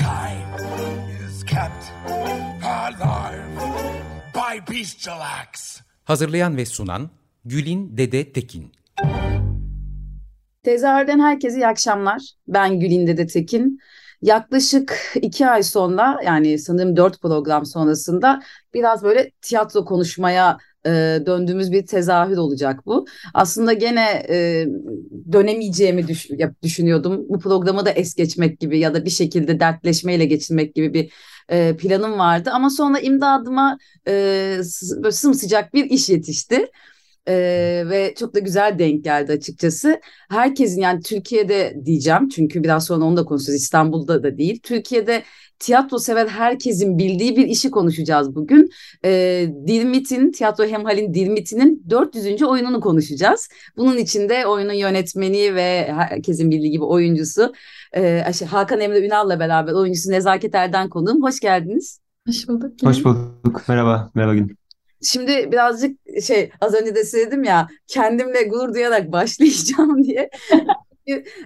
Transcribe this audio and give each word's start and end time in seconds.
Mankind 0.00 0.60
is 1.28 1.44
kept 1.44 1.92
alive 2.64 3.60
by 4.34 4.72
bestial 4.74 5.20
acts. 5.20 5.80
Hazırlayan 6.04 6.56
ve 6.56 6.66
sunan 6.66 7.10
Gülin 7.44 7.96
Dede 7.96 8.32
Tekin. 8.32 8.72
Tezahürden 10.62 11.20
herkese 11.20 11.56
iyi 11.56 11.66
akşamlar. 11.66 12.22
Ben 12.48 12.80
Gülin 12.80 13.06
Dede 13.06 13.26
Tekin. 13.26 13.80
Yaklaşık 14.22 15.12
iki 15.22 15.46
ay 15.46 15.62
sonra 15.62 16.20
yani 16.24 16.58
sanırım 16.58 16.96
dört 16.96 17.22
program 17.22 17.66
sonrasında 17.66 18.42
biraz 18.74 19.02
böyle 19.02 19.30
tiyatro 19.30 19.84
konuşmaya 19.84 20.58
e, 20.86 21.22
döndüğümüz 21.26 21.72
bir 21.72 21.86
tezahür 21.86 22.36
olacak 22.36 22.86
bu. 22.86 23.06
Aslında 23.34 23.72
gene 23.72 24.26
e, 24.28 24.66
dönemeyeceğimi 25.32 26.08
düş 26.08 26.28
düşünüyordum. 26.62 27.26
Bu 27.28 27.38
programı 27.38 27.86
da 27.86 27.90
es 27.90 28.14
geçmek 28.14 28.60
gibi 28.60 28.78
ya 28.78 28.94
da 28.94 29.04
bir 29.04 29.10
şekilde 29.10 29.60
dertleşmeyle 29.60 30.24
geçirmek 30.24 30.74
gibi 30.74 30.94
bir 30.94 31.12
e, 31.48 31.76
planım 31.76 32.18
vardı. 32.18 32.50
Ama 32.52 32.70
sonra 32.70 32.98
imdadıma 32.98 33.78
e, 34.08 34.60
sımsıcak 35.10 35.74
bir 35.74 35.84
iş 35.84 36.08
yetişti. 36.08 36.66
Ee, 37.28 37.84
ve 37.86 38.14
çok 38.18 38.34
da 38.34 38.38
güzel 38.38 38.78
denk 38.78 39.04
geldi 39.04 39.32
açıkçası. 39.32 40.00
Herkesin 40.30 40.80
yani 40.80 41.02
Türkiye'de 41.02 41.76
diyeceğim 41.84 42.28
çünkü 42.28 42.64
biraz 42.64 42.86
sonra 42.86 43.04
onu 43.04 43.16
da 43.16 43.24
konuşacağız 43.24 43.62
İstanbul'da 43.62 44.22
da 44.22 44.38
değil. 44.38 44.60
Türkiye'de 44.62 45.22
tiyatro 45.58 45.98
sever 45.98 46.26
herkesin 46.26 46.98
bildiği 46.98 47.36
bir 47.36 47.46
işi 47.46 47.70
konuşacağız 47.70 48.34
bugün. 48.34 48.70
Ee, 49.04 49.48
Dirmit'in, 49.66 50.32
Tiyatro 50.32 50.64
Hemhal'in 50.64 51.14
Dirmit'inin 51.14 51.84
400. 51.90 52.42
oyununu 52.42 52.80
konuşacağız. 52.80 53.48
Bunun 53.76 53.98
içinde 53.98 54.46
oyunun 54.46 54.72
yönetmeni 54.72 55.54
ve 55.54 55.92
herkesin 55.92 56.50
bildiği 56.50 56.70
gibi 56.70 56.84
oyuncusu 56.84 57.52
e, 57.96 58.24
Hakan 58.48 58.80
Emre 58.80 59.06
Ünal'la 59.06 59.40
beraber 59.40 59.72
oyuncusu 59.72 60.10
Nezaket 60.10 60.54
Erden 60.54 60.88
konuğum. 60.88 61.22
Hoş 61.22 61.40
geldiniz. 61.40 62.00
Hoş 62.26 62.48
bulduk. 62.48 62.72
Hoş 62.82 63.04
bulduk. 63.04 63.62
Merhaba. 63.68 64.10
Merhaba 64.14 64.34
Gün. 64.34 64.56
Şimdi 65.02 65.48
birazcık 65.52 65.98
şey 66.22 66.50
az 66.60 66.74
önce 66.74 66.94
de 66.94 67.04
söyledim 67.04 67.44
ya 67.44 67.68
kendimle 67.86 68.42
gurur 68.42 68.74
duyarak 68.74 69.12
başlayacağım 69.12 70.04
diye 70.04 70.30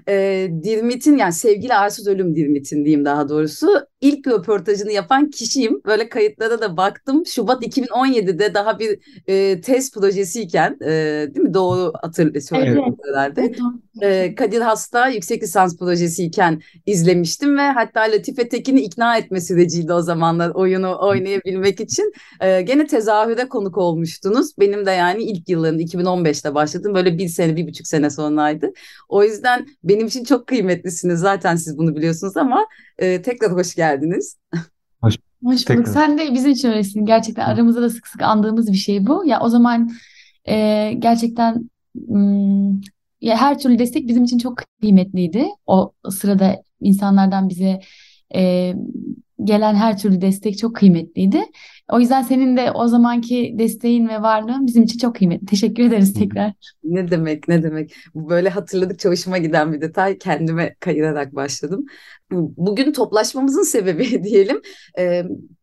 e, 0.08 0.48
Dirmit'in 0.62 1.16
yani 1.16 1.32
sevgili 1.32 1.74
Arsuz 1.74 2.06
Ölüm 2.06 2.36
Dirmit'in 2.36 2.84
diyeyim 2.84 3.04
daha 3.04 3.28
doğrusu 3.28 3.89
ilk 4.00 4.26
röportajını 4.26 4.92
yapan 4.92 5.30
kişiyim. 5.30 5.80
Böyle 5.86 6.08
kayıtlara 6.08 6.60
da 6.60 6.76
baktım. 6.76 7.26
Şubat 7.26 7.62
2017'de 7.62 8.54
daha 8.54 8.78
bir 8.78 8.98
e, 9.26 9.60
test 9.60 9.94
projesiyken 9.94 10.78
e, 10.82 10.88
değil 11.34 11.46
mi? 11.46 11.54
Doğru 11.54 11.92
hatırlıyorum 12.02 12.84
evet. 12.88 12.98
herhalde. 13.08 13.54
E, 14.02 14.34
Kadir 14.34 14.60
Has'ta 14.60 15.08
yüksek 15.08 15.42
lisans 15.42 15.78
projesiyken 15.78 16.62
izlemiştim 16.86 17.58
ve 17.58 17.62
hatta 17.62 18.00
Latife 18.00 18.48
Tekin'i 18.48 18.80
ikna 18.80 19.16
etme 19.16 19.40
süreciydi 19.40 19.92
o 19.92 20.02
zamanlar 20.02 20.50
oyunu 20.50 20.98
oynayabilmek 21.00 21.80
için. 21.80 22.12
E, 22.40 22.62
gene 22.62 22.86
tezahüre 22.86 23.48
konuk 23.48 23.78
olmuştunuz. 23.78 24.58
Benim 24.58 24.86
de 24.86 24.90
yani 24.90 25.22
ilk 25.22 25.48
yıllarım 25.48 25.78
2015'te 25.78 26.54
başladım. 26.54 26.94
Böyle 26.94 27.18
bir 27.18 27.28
sene, 27.28 27.56
bir 27.56 27.68
buçuk 27.68 27.86
sene 27.86 28.10
sonraydı. 28.10 28.72
O 29.08 29.24
yüzden 29.24 29.66
benim 29.84 30.06
için 30.06 30.24
çok 30.24 30.46
kıymetlisiniz. 30.46 31.20
Zaten 31.20 31.56
siz 31.56 31.78
bunu 31.78 31.96
biliyorsunuz 31.96 32.36
ama 32.36 32.66
e, 33.00 33.22
tekrar 33.22 33.52
hoş 33.52 33.74
geldiniz. 33.74 34.38
Hoş, 35.02 35.16
hoş 35.44 35.68
bulduk. 35.68 35.88
Sen 35.88 36.18
de 36.18 36.34
bizim 36.34 36.50
için 36.50 36.68
öylesin. 36.68 37.06
Gerçekten 37.06 37.46
aramızda 37.46 37.82
da 37.82 37.90
sık 37.90 38.06
sık 38.06 38.22
andığımız 38.22 38.72
bir 38.72 38.76
şey 38.76 39.06
bu. 39.06 39.24
Ya 39.26 39.40
o 39.40 39.48
zaman 39.48 39.90
e, 40.48 40.92
gerçekten 40.98 41.70
m, 42.08 42.80
ya 43.20 43.36
her 43.36 43.58
türlü 43.58 43.78
destek 43.78 44.08
bizim 44.08 44.24
için 44.24 44.38
çok 44.38 44.58
kıymetliydi. 44.80 45.46
O 45.66 45.92
sırada 46.10 46.62
insanlardan 46.80 47.48
bize 47.48 47.80
e, 48.34 48.74
gelen 49.44 49.74
her 49.74 49.98
türlü 49.98 50.20
destek 50.20 50.58
çok 50.58 50.76
kıymetliydi. 50.76 51.44
O 51.92 52.00
yüzden 52.00 52.22
senin 52.22 52.56
de 52.56 52.70
o 52.70 52.88
zamanki 52.88 53.54
desteğin 53.58 54.08
ve 54.08 54.22
varlığın 54.22 54.66
bizim 54.66 54.82
için 54.82 54.98
çok 54.98 55.16
kıymetli. 55.16 55.46
Teşekkür 55.46 55.82
ederiz 55.82 56.14
tekrar. 56.14 56.52
Ne 56.84 57.10
demek 57.10 57.48
ne 57.48 57.62
demek. 57.62 57.94
Böyle 58.14 58.48
hatırladıkça 58.48 59.08
hoşuma 59.08 59.38
giden 59.38 59.72
bir 59.72 59.80
detay. 59.80 60.18
Kendime 60.18 60.74
kayırarak 60.80 61.34
başladım. 61.34 61.86
Bugün 62.56 62.92
toplaşmamızın 62.92 63.62
sebebi 63.62 64.24
diyelim. 64.24 64.60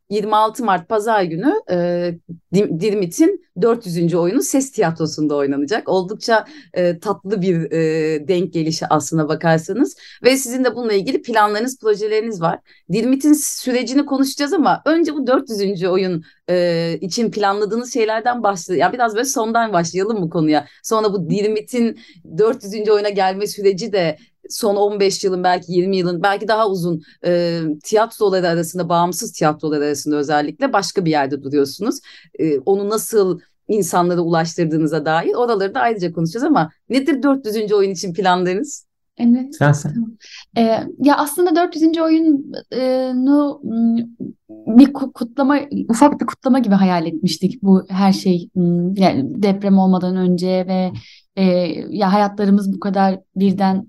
26 0.10 0.66
Mart 0.66 0.90
Pazar 0.90 1.24
günü 1.24 1.54
e, 1.72 2.12
Dirmit'in 2.54 3.48
400. 3.62 4.16
oyunu 4.16 4.42
Ses 4.42 4.72
Tiyatrosu'nda 4.72 5.36
oynanacak. 5.36 5.90
Oldukça 5.90 6.46
e, 6.74 7.00
tatlı 7.00 7.42
bir 7.42 7.72
e, 7.72 8.28
denk 8.28 8.54
gelişi 8.54 8.88
aslına 8.88 9.30
bakarsanız. 9.30 9.98
Ve 10.24 10.38
sizin 10.38 10.64
de 10.64 10.76
bununla 10.76 10.94
ilgili 10.94 11.22
planlarınız, 11.22 11.80
projeleriniz 11.80 12.42
var. 12.42 12.60
Dirmit'in 12.92 13.34
sürecini 13.34 14.06
konuşacağız 14.06 14.54
ama 14.54 14.82
önce 14.86 15.14
bu 15.14 15.28
400. 15.28 15.84
oyun 15.84 16.24
e, 16.50 16.98
için 17.02 17.32
planladığınız 17.32 17.94
şeylerden 17.94 18.44
başlayalım. 18.44 18.82
Yani 18.82 18.94
biraz 18.94 19.16
böyle 19.16 19.26
sondan 19.26 19.74
başlayalım 19.74 20.20
mı 20.20 20.30
konuya? 20.30 20.68
Sonra 20.84 21.14
bu 21.14 21.30
Dirmit'in 21.30 22.00
400. 22.38 22.90
oyuna 22.90 23.10
gelme 23.10 23.48
süreci 23.48 23.92
de 23.94 24.18
son 24.50 24.76
15 24.76 25.24
yılın 25.24 25.44
belki 25.44 25.72
20 25.72 25.98
yılın 25.98 26.24
belki 26.24 26.48
daha 26.48 26.70
uzun 26.70 27.02
e, 27.26 27.62
tiyatroları 27.84 28.48
arasında 28.48 28.90
bağımsız 28.90 29.32
tiyatrolar 29.32 29.82
arasında 29.82 30.16
özellikle 30.16 30.74
başka 30.74 31.06
bir 31.06 31.12
yerde 31.12 31.44
duruyorsunuz. 31.44 32.00
E, 32.40 32.60
onu 32.60 32.90
nasıl 32.90 33.40
insanlara 33.68 34.22
ulaştırdığınıza 34.22 35.06
dair 35.06 35.36
oraları 35.36 35.76
da 35.76 35.80
ayrıca 35.80 36.14
konuşacağız 36.14 36.44
ama 36.44 36.70
nedir 36.90 37.24
400. 37.24 37.72
oyun 37.72 37.92
için 37.92 38.14
planlarınız? 38.14 38.88
Evet. 39.18 39.56
Sen 39.56 39.72
sen. 39.72 40.18
Ee, 40.58 40.84
ya 41.00 41.18
aslında 41.18 41.56
400. 41.56 41.98
oyunu 41.98 42.42
bir 44.50 44.94
kutlama, 44.94 45.60
ufak 45.90 46.22
bir 46.22 46.26
kutlama 46.26 46.60
gibi 46.60 46.76
hayal 46.76 47.06
etmiştik 47.06 47.64
bu 47.64 47.86
her 47.90 48.14
şey. 48.14 48.50
Yani 48.96 49.44
deprem 49.44 49.78
olmadan 49.78 50.16
önce 50.16 50.66
ve 50.68 50.92
e, 51.36 51.44
ya 51.90 52.14
hayatlarımız 52.14 52.74
bu 52.74 52.80
kadar 52.80 53.20
birden 53.36 53.88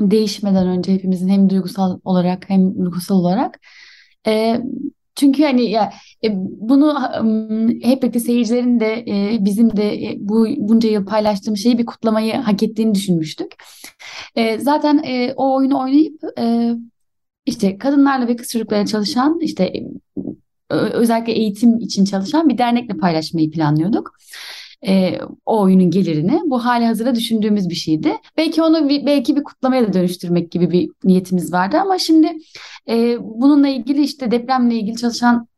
değişmeden 0.00 0.66
önce 0.66 0.94
hepimizin 0.94 1.28
hem 1.28 1.50
duygusal 1.50 1.98
olarak 2.04 2.50
hem 2.50 2.86
ruhsal 2.86 3.16
olarak. 3.16 3.60
E, 4.26 4.60
çünkü 5.16 5.42
hani 5.42 5.70
ya 5.70 5.92
e, 6.24 6.28
bunu 6.34 7.00
hep 7.82 8.02
birlikte 8.02 8.20
seyircilerin 8.20 8.80
de 8.80 9.04
e, 9.08 9.44
bizim 9.44 9.76
de 9.76 10.04
e, 10.04 10.16
bu 10.18 10.46
bunca 10.58 10.88
yıl 10.88 11.06
paylaştığım 11.06 11.56
şeyi 11.56 11.78
bir 11.78 11.86
kutlamayı 11.86 12.34
hak 12.34 12.62
ettiğini 12.62 12.94
düşünmüştük. 12.94 13.54
E, 14.36 14.58
zaten 14.58 15.02
e, 15.04 15.34
o 15.36 15.56
oyunu 15.56 15.80
oynayıp 15.80 16.20
e, 16.38 16.72
işte 17.46 17.78
kadınlarla 17.78 18.28
ve 18.28 18.36
kız 18.36 18.48
çocuklarla 18.48 18.86
çalışan 18.86 19.38
işte 19.40 19.72
özellikle 20.70 21.32
eğitim 21.32 21.78
için 21.78 22.04
çalışan 22.04 22.48
bir 22.48 22.58
dernekle 22.58 22.96
paylaşmayı 22.96 23.50
planlıyorduk 23.50 24.12
e, 24.86 25.18
o 25.46 25.60
oyunun 25.60 25.90
gelirini. 25.90 26.40
Bu 26.44 26.64
hali 26.64 26.86
hazırda 26.86 27.14
düşündüğümüz 27.14 27.68
bir 27.68 27.74
şeydi. 27.74 28.12
Belki 28.36 28.62
onu 28.62 28.88
bir, 28.88 29.06
belki 29.06 29.36
bir 29.36 29.44
kutlamaya 29.44 29.88
da 29.88 29.92
dönüştürmek 29.92 30.50
gibi 30.50 30.70
bir 30.70 30.90
niyetimiz 31.04 31.52
vardı 31.52 31.76
ama 31.80 31.98
şimdi 31.98 32.32
e, 32.88 33.16
bununla 33.20 33.68
ilgili 33.68 34.02
işte 34.02 34.30
depremle 34.30 34.74
ilgili 34.74 34.96
çalışan 34.96 35.48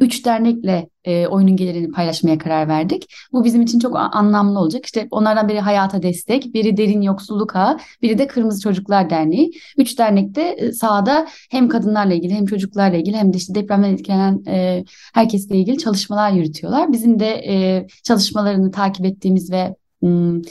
üç 0.00 0.24
dernekle 0.24 0.88
e, 1.04 1.26
oyunun 1.26 1.56
gelirini 1.56 1.90
paylaşmaya 1.90 2.38
karar 2.38 2.68
verdik. 2.68 3.14
Bu 3.32 3.44
bizim 3.44 3.62
için 3.62 3.78
çok 3.78 3.96
anlamlı 3.96 4.58
olacak. 4.58 4.84
İşte 4.84 5.08
onlardan 5.10 5.48
biri 5.48 5.60
Hayata 5.60 6.02
Destek, 6.02 6.54
biri 6.54 6.76
Derin 6.76 7.02
Yoksulluk 7.02 7.56
Ağı, 7.56 7.78
biri 8.02 8.18
de 8.18 8.26
Kırmızı 8.26 8.60
Çocuklar 8.62 9.10
Derneği. 9.10 9.52
Üç 9.78 9.98
dernekte 9.98 10.42
e, 10.42 10.72
sahada 10.72 11.26
hem 11.50 11.68
kadınlarla 11.68 12.14
ilgili 12.14 12.34
hem 12.34 12.46
çocuklarla 12.46 12.96
ilgili 12.96 13.16
hem 13.16 13.32
de 13.32 13.36
işte 13.36 13.54
depremden 13.54 13.92
etkilenen 13.92 14.42
e, 14.46 14.84
herkesle 15.14 15.56
ilgili 15.56 15.78
çalışmalar 15.78 16.30
yürütüyorlar. 16.30 16.92
Bizim 16.92 17.20
de 17.20 17.28
e, 17.48 17.86
çalışmalarını 18.02 18.70
takip 18.70 19.06
ettiğimiz 19.06 19.50
ve 19.52 19.74
m, 20.02 20.42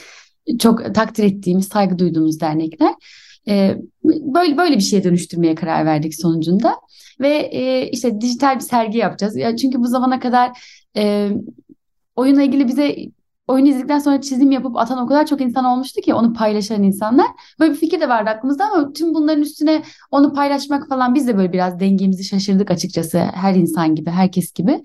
çok 0.59 0.95
takdir 0.95 1.23
ettiğimiz, 1.23 1.67
saygı 1.67 1.99
duyduğumuz 1.99 2.39
dernekler. 2.39 2.93
E, 3.47 3.77
böyle 4.03 4.57
böyle 4.57 4.75
bir 4.75 4.81
şeye 4.81 5.03
dönüştürmeye 5.03 5.55
karar 5.55 5.85
verdik 5.85 6.15
sonucunda 6.15 6.75
ve 7.19 7.29
e, 7.37 7.89
işte 7.89 8.21
dijital 8.21 8.55
bir 8.55 8.59
sergi 8.59 8.97
yapacağız. 8.97 9.35
Ya 9.35 9.57
çünkü 9.57 9.79
bu 9.79 9.87
zamana 9.87 10.19
kadar 10.19 10.51
e, 10.97 11.29
oyunla 12.15 12.41
ilgili 12.43 12.67
bize 12.67 12.95
oyunu 13.47 13.67
izledikten 13.67 13.99
sonra 13.99 14.21
çizim 14.21 14.51
yapıp 14.51 14.77
atan 14.77 14.97
o 15.05 15.07
kadar 15.07 15.25
çok 15.25 15.41
insan 15.41 15.65
olmuştu 15.65 16.01
ki 16.01 16.13
onu 16.13 16.33
paylaşan 16.33 16.83
insanlar. 16.83 17.27
Böyle 17.59 17.73
bir 17.73 17.77
fikir 17.77 17.99
de 17.99 18.09
vardı 18.09 18.29
aklımızda 18.29 18.65
ama 18.65 18.93
tüm 18.93 19.13
bunların 19.13 19.41
üstüne 19.41 19.83
onu 20.11 20.33
paylaşmak 20.33 20.89
falan 20.89 21.15
biz 21.15 21.27
de 21.27 21.37
böyle 21.37 21.53
biraz 21.53 21.79
dengemizi 21.79 22.23
şaşırdık 22.23 22.71
açıkçası. 22.71 23.19
Her 23.19 23.55
insan 23.55 23.95
gibi, 23.95 24.09
herkes 24.09 24.51
gibi. 24.53 24.83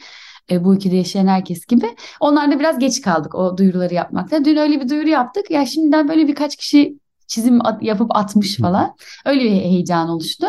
E, 0.50 0.64
bu 0.64 0.74
ülkede 0.74 0.96
yaşayan 0.96 1.26
herkes 1.26 1.66
gibi. 1.66 1.86
Onlar 2.20 2.52
da 2.52 2.60
biraz 2.60 2.78
geç 2.78 3.00
kaldık 3.00 3.34
o 3.34 3.58
duyuruları 3.58 3.94
yapmakta. 3.94 4.44
Dün 4.44 4.56
öyle 4.56 4.80
bir 4.80 4.88
duyuru 4.88 5.08
yaptık. 5.08 5.50
Ya 5.50 5.66
şimdiden 5.66 6.08
böyle 6.08 6.28
birkaç 6.28 6.56
kişi 6.56 6.98
çizim 7.28 7.58
yapıp 7.80 8.16
atmış 8.16 8.56
falan. 8.56 8.94
Öyle 9.24 9.44
bir 9.44 9.50
heyecan 9.50 10.08
oluştu. 10.08 10.46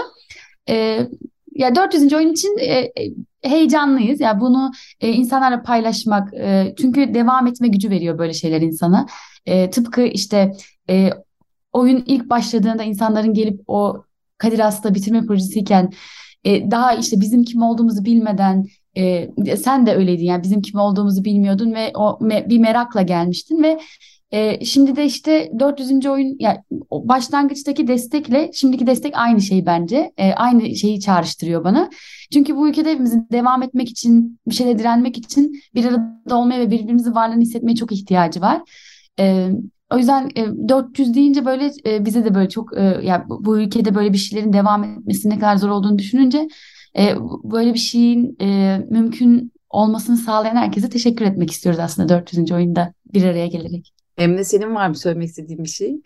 E, 0.69 1.07
ya 1.55 1.75
400. 1.75 2.13
oyun 2.13 2.31
için 2.31 2.57
e, 2.59 2.75
e, 2.75 2.91
heyecanlıyız. 3.41 4.19
Ya 4.19 4.27
yani 4.27 4.41
bunu 4.41 4.71
e, 5.01 5.11
insanlarla 5.11 5.63
paylaşmak 5.63 6.33
e, 6.33 6.73
çünkü 6.81 7.13
devam 7.13 7.47
etme 7.47 7.67
gücü 7.67 7.89
veriyor 7.89 8.17
böyle 8.17 8.33
şeyler 8.33 8.61
insana. 8.61 9.05
E, 9.45 9.69
tıpkı 9.69 10.01
işte 10.01 10.53
e, 10.89 11.09
oyun 11.73 12.03
ilk 12.05 12.29
başladığında 12.29 12.83
insanların 12.83 13.33
gelip 13.33 13.61
o 13.67 14.03
Kadir 14.37 14.59
Has'ta 14.59 14.95
bitirme 14.95 15.25
projesiyken 15.25 15.91
e, 16.43 16.71
daha 16.71 16.93
işte 16.93 17.21
bizim 17.21 17.43
kim 17.43 17.61
olduğumuzu 17.61 18.05
bilmeden 18.05 18.65
e, 18.97 19.29
sen 19.57 19.85
de 19.85 19.95
öyleydin 19.95 20.25
yani 20.25 20.43
bizim 20.43 20.61
kim 20.61 20.79
olduğumuzu 20.79 21.23
bilmiyordun 21.23 21.73
ve 21.73 21.91
o 21.95 22.17
me, 22.21 22.49
bir 22.49 22.59
merakla 22.59 23.01
gelmiştin 23.01 23.63
ve 23.63 23.79
e, 24.31 24.65
şimdi 24.65 24.95
de 24.95 25.05
işte 25.05 25.51
400. 25.59 26.05
oyun 26.05 26.35
yani 26.39 26.57
başlangıçtaki 26.91 27.87
destekle 27.87 28.51
şimdiki 28.53 28.87
destek 28.87 29.13
aynı 29.17 29.41
şey 29.41 29.65
bence. 29.65 30.11
E, 30.17 30.33
aynı 30.33 30.75
şeyi 30.75 30.99
çağrıştırıyor 30.99 31.63
bana. 31.63 31.89
Çünkü 32.33 32.55
bu 32.55 32.69
ülkede 32.69 32.91
hepimizin 32.91 33.27
devam 33.31 33.63
etmek 33.63 33.89
için, 33.89 34.39
bir 34.47 34.55
şeyle 34.55 34.79
direnmek 34.79 35.17
için 35.17 35.61
bir 35.75 35.85
arada 35.85 36.37
olmaya 36.37 36.59
ve 36.59 36.71
birbirimizin 36.71 37.15
varlığını 37.15 37.41
hissetmeye 37.41 37.75
çok 37.75 37.91
ihtiyacı 37.91 38.41
var. 38.41 38.61
E, 39.19 39.49
o 39.91 39.97
yüzden 39.97 40.31
e, 40.35 40.69
400 40.69 41.13
deyince 41.13 41.45
böyle 41.45 41.71
e, 41.85 42.05
bize 42.05 42.25
de 42.25 42.35
böyle 42.35 42.49
çok 42.49 42.77
e, 42.77 42.99
yani 43.03 43.23
bu, 43.29 43.59
ülkede 43.59 43.95
böyle 43.95 44.13
bir 44.13 44.17
şeylerin 44.17 44.53
devam 44.53 44.83
etmesi 44.83 45.29
ne 45.29 45.39
kadar 45.39 45.57
zor 45.57 45.69
olduğunu 45.69 45.97
düşününce 45.97 46.47
e, 46.97 47.15
böyle 47.43 47.73
bir 47.73 47.79
şeyin 47.79 48.37
e, 48.41 48.77
mümkün 48.89 49.51
olmasını 49.69 50.17
sağlayan 50.17 50.55
herkese 50.55 50.89
teşekkür 50.89 51.25
etmek 51.25 51.51
istiyoruz 51.51 51.79
aslında 51.79 52.09
400. 52.09 52.51
oyunda 52.51 52.93
bir 53.13 53.23
araya 53.23 53.47
gelerek. 53.47 53.98
Emre 54.19 54.43
senin 54.43 54.75
var 54.75 54.89
mı 54.89 54.95
söylemek 54.95 55.29
istediğin 55.29 55.63
bir 55.63 55.69
şey? 55.69 56.01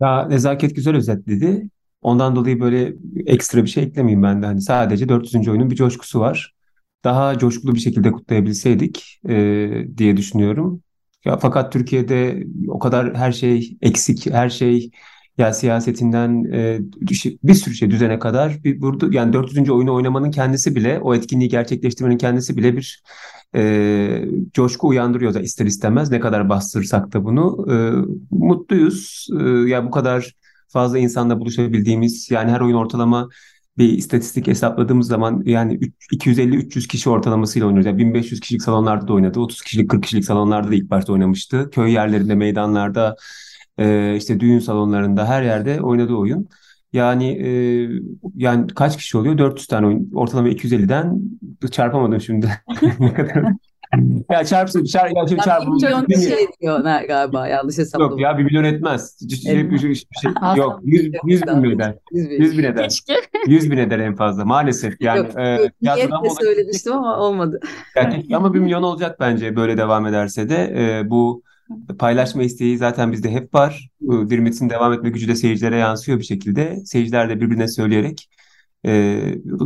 Ya 0.00 0.26
Nezaket 0.28 0.76
güzel 0.76 0.96
özetledi. 0.96 1.68
Ondan 2.02 2.36
dolayı 2.36 2.60
böyle 2.60 2.94
ekstra 3.26 3.62
bir 3.64 3.68
şey 3.68 3.84
eklemeyeyim 3.84 4.22
ben 4.22 4.42
de. 4.42 4.46
Hani 4.46 4.60
sadece 4.60 5.08
400. 5.08 5.50
oyunun 5.50 5.70
bir 5.70 5.76
coşkusu 5.76 6.20
var. 6.20 6.54
Daha 7.04 7.38
coşkulu 7.38 7.74
bir 7.74 7.80
şekilde 7.80 8.12
kutlayabilseydik 8.12 9.20
e, 9.28 9.84
diye 9.96 10.16
düşünüyorum. 10.16 10.82
Ya 11.24 11.38
fakat 11.38 11.72
Türkiye'de 11.72 12.44
o 12.68 12.78
kadar 12.78 13.14
her 13.16 13.32
şey 13.32 13.76
eksik, 13.82 14.26
her 14.30 14.48
şey 14.48 14.90
ya 15.38 15.52
siyasetinden 15.52 16.44
e, 16.52 16.78
bir 17.42 17.54
sürü 17.54 17.74
şey 17.74 17.90
düzene 17.90 18.18
kadar 18.18 18.64
bir 18.64 18.80
burada 18.80 19.08
yani 19.16 19.32
400. 19.32 19.70
oyunu 19.70 19.94
oynamanın 19.94 20.30
kendisi 20.30 20.76
bile 20.76 21.00
o 21.02 21.14
etkinliği 21.14 21.48
gerçekleştirmenin 21.48 22.18
kendisi 22.18 22.56
bile 22.56 22.76
bir 22.76 23.02
e, 23.54 24.24
coşku 24.54 24.88
uyandırıyor 24.88 25.34
da 25.34 25.40
ister 25.40 25.66
istemez 25.66 26.10
ne 26.10 26.20
kadar 26.20 26.48
bastırsak 26.48 27.12
da 27.12 27.24
bunu 27.24 27.66
e, 27.70 27.76
mutluyuz. 28.30 29.28
E, 29.40 29.44
ya 29.44 29.66
yani 29.66 29.86
bu 29.86 29.90
kadar 29.90 30.34
fazla 30.68 30.98
insanla 30.98 31.40
buluşabildiğimiz 31.40 32.30
yani 32.30 32.50
her 32.50 32.60
oyun 32.60 32.74
ortalama 32.74 33.28
bir 33.78 33.88
istatistik 33.92 34.46
hesapladığımız 34.46 35.08
zaman 35.08 35.42
yani 35.46 35.78
250-300 36.12 36.88
kişi 36.88 37.10
ortalamasıyla 37.10 37.66
oynuyoruz. 37.66 37.86
Yani 37.86 37.98
1500 37.98 38.40
kişilik 38.40 38.62
salonlarda 38.62 39.08
da 39.08 39.12
oynadı. 39.12 39.40
30 39.40 39.62
kişilik 39.62 39.90
40 39.90 40.02
kişilik 40.02 40.24
salonlarda 40.24 40.70
da 40.70 40.74
ilk 40.74 40.90
başta 40.90 41.12
oynamıştı. 41.12 41.70
Köy 41.70 41.92
yerlerinde, 41.92 42.34
meydanlarda, 42.34 43.16
e, 43.78 44.16
işte 44.16 44.40
düğün 44.40 44.58
salonlarında 44.58 45.28
her 45.28 45.42
yerde 45.42 45.80
oynadığı 45.80 46.14
oyun. 46.14 46.48
Yani 46.92 47.28
e, 47.46 47.50
yani 48.36 48.66
kaç 48.66 48.96
kişi 48.96 49.18
oluyor? 49.18 49.38
400 49.38 49.66
tane 49.66 49.86
oyun. 49.86 50.10
Ortalama 50.14 50.48
250'den 50.48 51.20
çarpamadım 51.70 52.20
şimdi. 52.20 52.50
ne 53.00 53.14
kadar? 53.14 53.44
ya 54.30 54.44
çarpsın, 54.44 54.84
çarp, 54.84 55.16
ya 55.16 55.26
şimdi 55.28 55.42
çarp. 55.42 55.62
Bir 55.62 55.68
milyon 55.68 56.04
kişi 56.04 56.34
ediyor 56.34 56.80
galiba 57.08 57.48
yanlış 57.48 57.78
hesapladım. 57.78 58.10
Yok 58.10 58.20
ya 58.20 58.38
bir 58.38 58.44
milyon 58.44 58.64
etmez. 58.64 59.18
Şey, 59.44 59.70
bir 59.70 59.78
şey, 59.78 59.94
şey, 59.94 60.30
yok 60.56 60.80
100, 60.84 61.10
100 61.24 61.46
bin 61.46 61.58
mi 61.58 61.72
eder? 61.72 61.94
100 62.12 62.58
bin 62.58 62.64
eder. 62.64 62.88
Keşke. 62.88 63.14
100 63.46 63.70
bin 63.70 63.78
eder 63.78 63.98
en 63.98 64.14
fazla 64.14 64.44
maalesef. 64.44 65.00
Yani, 65.00 65.18
yok, 65.18 65.38
e, 65.38 65.70
niyetle 65.82 66.30
söylemiştim 66.40 66.92
ama 66.92 67.16
olmadı. 67.18 67.60
Yani, 67.96 68.26
ama 68.34 68.54
bir 68.54 68.60
milyon 68.60 68.82
olacak 68.82 69.20
bence 69.20 69.56
böyle 69.56 69.76
devam 69.76 70.06
ederse 70.06 70.48
de. 70.48 70.74
E, 70.76 71.10
bu 71.10 71.42
paylaşma 71.98 72.42
isteği 72.42 72.78
zaten 72.78 73.12
bizde 73.12 73.30
hep 73.30 73.54
var. 73.54 73.90
Dirmit'in 74.00 74.70
devam 74.70 74.92
etme 74.92 75.10
gücü 75.10 75.28
de 75.28 75.34
seyircilere 75.34 75.76
yansıyor 75.76 76.18
bir 76.18 76.24
şekilde. 76.24 76.84
Seyirciler 76.84 77.28
de 77.28 77.40
birbirine 77.40 77.68
söyleyerek 77.68 78.28
e, 78.84 78.90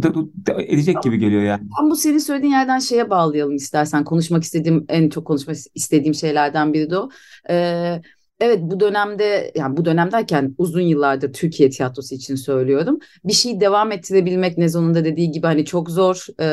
da, 0.02 0.14
da 0.14 0.62
edecek 0.62 1.02
gibi 1.02 1.19
geliyor 1.19 1.43
yani. 1.43 1.69
Ama 1.78 1.90
bu 1.90 1.96
senin 1.96 2.19
söylediğin 2.19 2.52
yerden 2.52 2.78
şeye 2.78 3.10
bağlayalım 3.10 3.56
istersen. 3.56 4.04
Konuşmak 4.04 4.43
istediğim, 4.43 4.84
en 4.88 5.08
çok 5.08 5.26
konuşmak 5.26 5.56
istediğim 5.75 6.14
şeylerden 6.14 6.72
biri 6.72 6.90
de 6.90 6.99
o. 6.99 7.08
Ee, 7.50 8.02
Evet 8.42 8.58
bu 8.62 8.80
dönemde 8.80 9.52
yani 9.54 9.76
bu 9.76 9.84
dönem 9.84 10.12
derken 10.12 10.54
uzun 10.58 10.80
yıllardır 10.80 11.32
Türkiye 11.32 11.70
tiyatrosu 11.70 12.14
için 12.14 12.34
söylüyorum. 12.34 12.98
Bir 13.24 13.32
şeyi 13.32 13.60
devam 13.60 13.92
ettirebilmek 13.92 14.58
Nezo'nun 14.58 14.94
da 14.94 15.04
dediği 15.04 15.30
gibi 15.30 15.46
hani 15.46 15.64
çok 15.64 15.90
zor 15.90 16.26
e, 16.40 16.46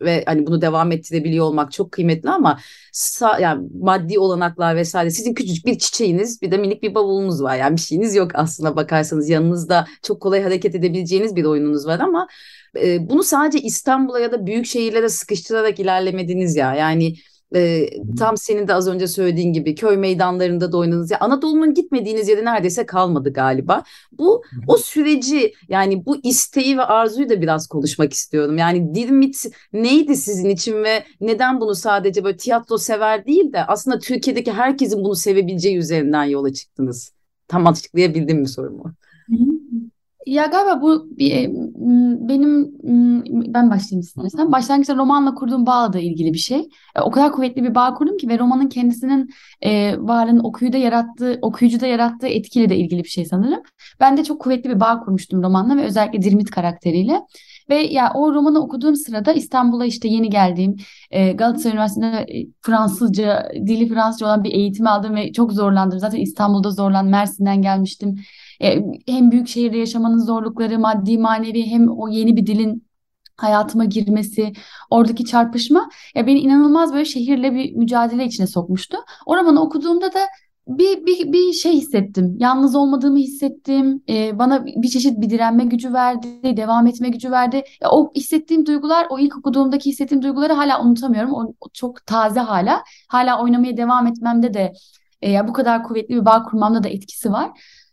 ve 0.00 0.22
hani 0.26 0.46
bunu 0.46 0.60
devam 0.60 0.92
ettirebiliyor 0.92 1.46
olmak 1.46 1.72
çok 1.72 1.92
kıymetli 1.92 2.30
ama 2.30 2.58
sa, 2.92 3.38
yani 3.38 3.68
maddi 3.80 4.18
olanaklar 4.18 4.76
vesaire 4.76 5.10
sizin 5.10 5.34
küçücük 5.34 5.66
bir 5.66 5.78
çiçeğiniz 5.78 6.42
bir 6.42 6.50
de 6.50 6.58
minik 6.58 6.82
bir 6.82 6.94
bavulunuz 6.94 7.42
var. 7.42 7.56
Yani 7.56 7.76
bir 7.76 7.80
şeyiniz 7.80 8.14
yok 8.14 8.30
aslında 8.34 8.76
bakarsanız 8.76 9.28
yanınızda 9.28 9.86
çok 10.02 10.20
kolay 10.20 10.42
hareket 10.42 10.74
edebileceğiniz 10.74 11.36
bir 11.36 11.44
oyununuz 11.44 11.86
var 11.86 12.00
ama 12.00 12.28
e, 12.76 13.10
bunu 13.10 13.22
sadece 13.22 13.58
İstanbul'a 13.58 14.20
ya 14.20 14.32
da 14.32 14.46
büyük 14.46 14.66
şehirlere 14.66 15.08
sıkıştırarak 15.08 15.80
ilerlemediniz 15.80 16.56
ya. 16.56 16.74
Yani 16.74 17.14
e, 17.54 17.88
tam 18.18 18.36
senin 18.36 18.68
de 18.68 18.74
az 18.74 18.88
önce 18.88 19.06
söylediğin 19.06 19.52
gibi 19.52 19.74
köy 19.74 19.96
meydanlarında 19.96 20.72
da 20.72 20.76
oynadınız. 20.76 21.10
Ya 21.10 21.18
Anadolu'nun 21.20 21.74
gitmediğiniz 21.74 22.28
yeri 22.28 22.44
neredeyse 22.44 22.86
kalmadı 22.86 23.32
galiba. 23.32 23.82
Bu 24.12 24.42
o 24.66 24.76
süreci 24.76 25.54
yani 25.68 26.06
bu 26.06 26.16
isteği 26.22 26.78
ve 26.78 26.82
arzuyu 26.82 27.28
da 27.28 27.42
biraz 27.42 27.66
konuşmak 27.66 28.12
istiyorum. 28.12 28.58
Yani 28.58 28.94
Dirmit 28.94 29.44
neydi 29.72 30.16
sizin 30.16 30.48
için 30.48 30.84
ve 30.84 31.04
neden 31.20 31.60
bunu 31.60 31.74
sadece 31.74 32.24
böyle 32.24 32.36
tiyatro 32.36 32.78
sever 32.78 33.26
değil 33.26 33.52
de 33.52 33.64
aslında 33.64 33.98
Türkiye'deki 33.98 34.52
herkesin 34.52 35.04
bunu 35.04 35.14
sevebileceği 35.14 35.76
üzerinden 35.76 36.24
yola 36.24 36.52
çıktınız? 36.52 37.12
Tam 37.48 37.66
açıklayabildim 37.66 38.38
mi 38.38 38.48
sorumu? 38.48 38.94
Ya 40.26 40.46
galiba 40.46 40.82
bu 40.82 41.08
bir, 41.18 41.48
benim 42.28 42.72
ben 43.54 43.70
başlayayım 43.70 44.00
istersen. 44.00 44.52
Başlangıçta 44.52 44.96
romanla 44.96 45.34
kurduğum 45.34 45.66
bağla 45.66 45.92
da 45.92 45.98
ilgili 45.98 46.32
bir 46.32 46.38
şey. 46.38 46.68
E, 46.96 47.00
o 47.00 47.10
kadar 47.10 47.32
kuvvetli 47.32 47.62
bir 47.62 47.74
bağ 47.74 47.94
kurdum 47.94 48.16
ki 48.16 48.28
ve 48.28 48.38
romanın 48.38 48.68
kendisinin 48.68 49.30
e, 49.62 49.94
varlığının 49.98 50.44
okuyuda 50.44 50.76
yarattığı, 50.76 51.38
okuyucuda 51.42 51.86
yarattığı 51.86 52.26
etkiyle 52.26 52.68
de 52.68 52.76
ilgili 52.76 53.04
bir 53.04 53.08
şey 53.08 53.24
sanırım. 53.24 53.62
Ben 54.00 54.16
de 54.16 54.24
çok 54.24 54.40
kuvvetli 54.40 54.70
bir 54.70 54.80
bağ 54.80 55.00
kurmuştum 55.00 55.42
romanla 55.42 55.76
ve 55.76 55.84
özellikle 55.84 56.22
Dirmit 56.22 56.50
karakteriyle. 56.50 57.20
Ve 57.70 57.76
ya 57.76 58.12
o 58.14 58.34
romanı 58.34 58.60
okuduğum 58.60 58.96
sırada 58.96 59.32
İstanbul'a 59.32 59.84
işte 59.86 60.08
yeni 60.08 60.30
geldiğim 60.30 60.76
e, 61.10 61.32
Galatasaray 61.32 61.72
Üniversitesi'nde 61.72 62.40
e, 62.40 62.46
Fransızca, 62.62 63.48
dili 63.54 63.88
Fransızca 63.88 64.26
olan 64.26 64.44
bir 64.44 64.52
eğitim 64.52 64.86
aldım 64.86 65.14
ve 65.14 65.32
çok 65.32 65.52
zorlandım. 65.52 65.98
Zaten 65.98 66.18
İstanbul'da 66.18 66.70
zorlandım. 66.70 67.10
Mersin'den 67.10 67.62
gelmiştim. 67.62 68.16
E, 68.62 68.84
hem 69.06 69.30
büyük 69.30 69.48
şehirde 69.48 69.78
yaşamanın 69.78 70.18
zorlukları, 70.18 70.78
maddi 70.78 71.18
manevi 71.18 71.66
hem 71.66 71.88
o 71.88 72.08
yeni 72.08 72.36
bir 72.36 72.46
dilin 72.46 72.86
hayatıma 73.36 73.84
girmesi, 73.84 74.52
oradaki 74.90 75.24
çarpışma 75.24 75.88
ya 76.14 76.26
beni 76.26 76.40
inanılmaz 76.40 76.92
böyle 76.92 77.04
şehirle 77.04 77.54
bir 77.54 77.74
mücadele 77.76 78.24
içine 78.24 78.46
sokmuştu. 78.46 78.96
O 79.26 79.36
romanı 79.36 79.62
okuduğumda 79.62 80.12
da 80.12 80.20
bir, 80.68 81.06
bir, 81.06 81.32
bir 81.32 81.52
şey 81.52 81.72
hissettim. 81.72 82.36
Yalnız 82.38 82.74
olmadığımı 82.74 83.18
hissettim. 83.18 84.02
Ee, 84.08 84.38
bana 84.38 84.66
bir 84.66 84.88
çeşit 84.88 85.20
bir 85.20 85.30
direnme 85.30 85.64
gücü 85.64 85.92
verdi, 85.92 86.56
devam 86.56 86.86
etme 86.86 87.08
gücü 87.08 87.30
verdi. 87.30 87.62
Ya, 87.82 87.90
o 87.90 88.12
hissettiğim 88.16 88.66
duygular, 88.66 89.06
o 89.10 89.18
ilk 89.18 89.36
okuduğumdaki 89.38 89.90
hissettiğim 89.90 90.22
duyguları 90.22 90.52
hala 90.52 90.84
unutamıyorum. 90.84 91.34
O, 91.34 91.54
o 91.60 91.68
çok 91.72 92.06
taze 92.06 92.40
hala. 92.40 92.82
Hala 93.08 93.42
oynamaya 93.42 93.76
devam 93.76 94.06
etmemde 94.06 94.54
de 94.54 94.72
e, 95.22 95.30
ya 95.30 95.48
bu 95.48 95.52
kadar 95.52 95.82
kuvvetli 95.82 96.14
bir 96.14 96.24
bağ 96.24 96.42
kurmamda 96.42 96.82
da 96.84 96.88
etkisi 96.88 97.32
var. 97.32 97.50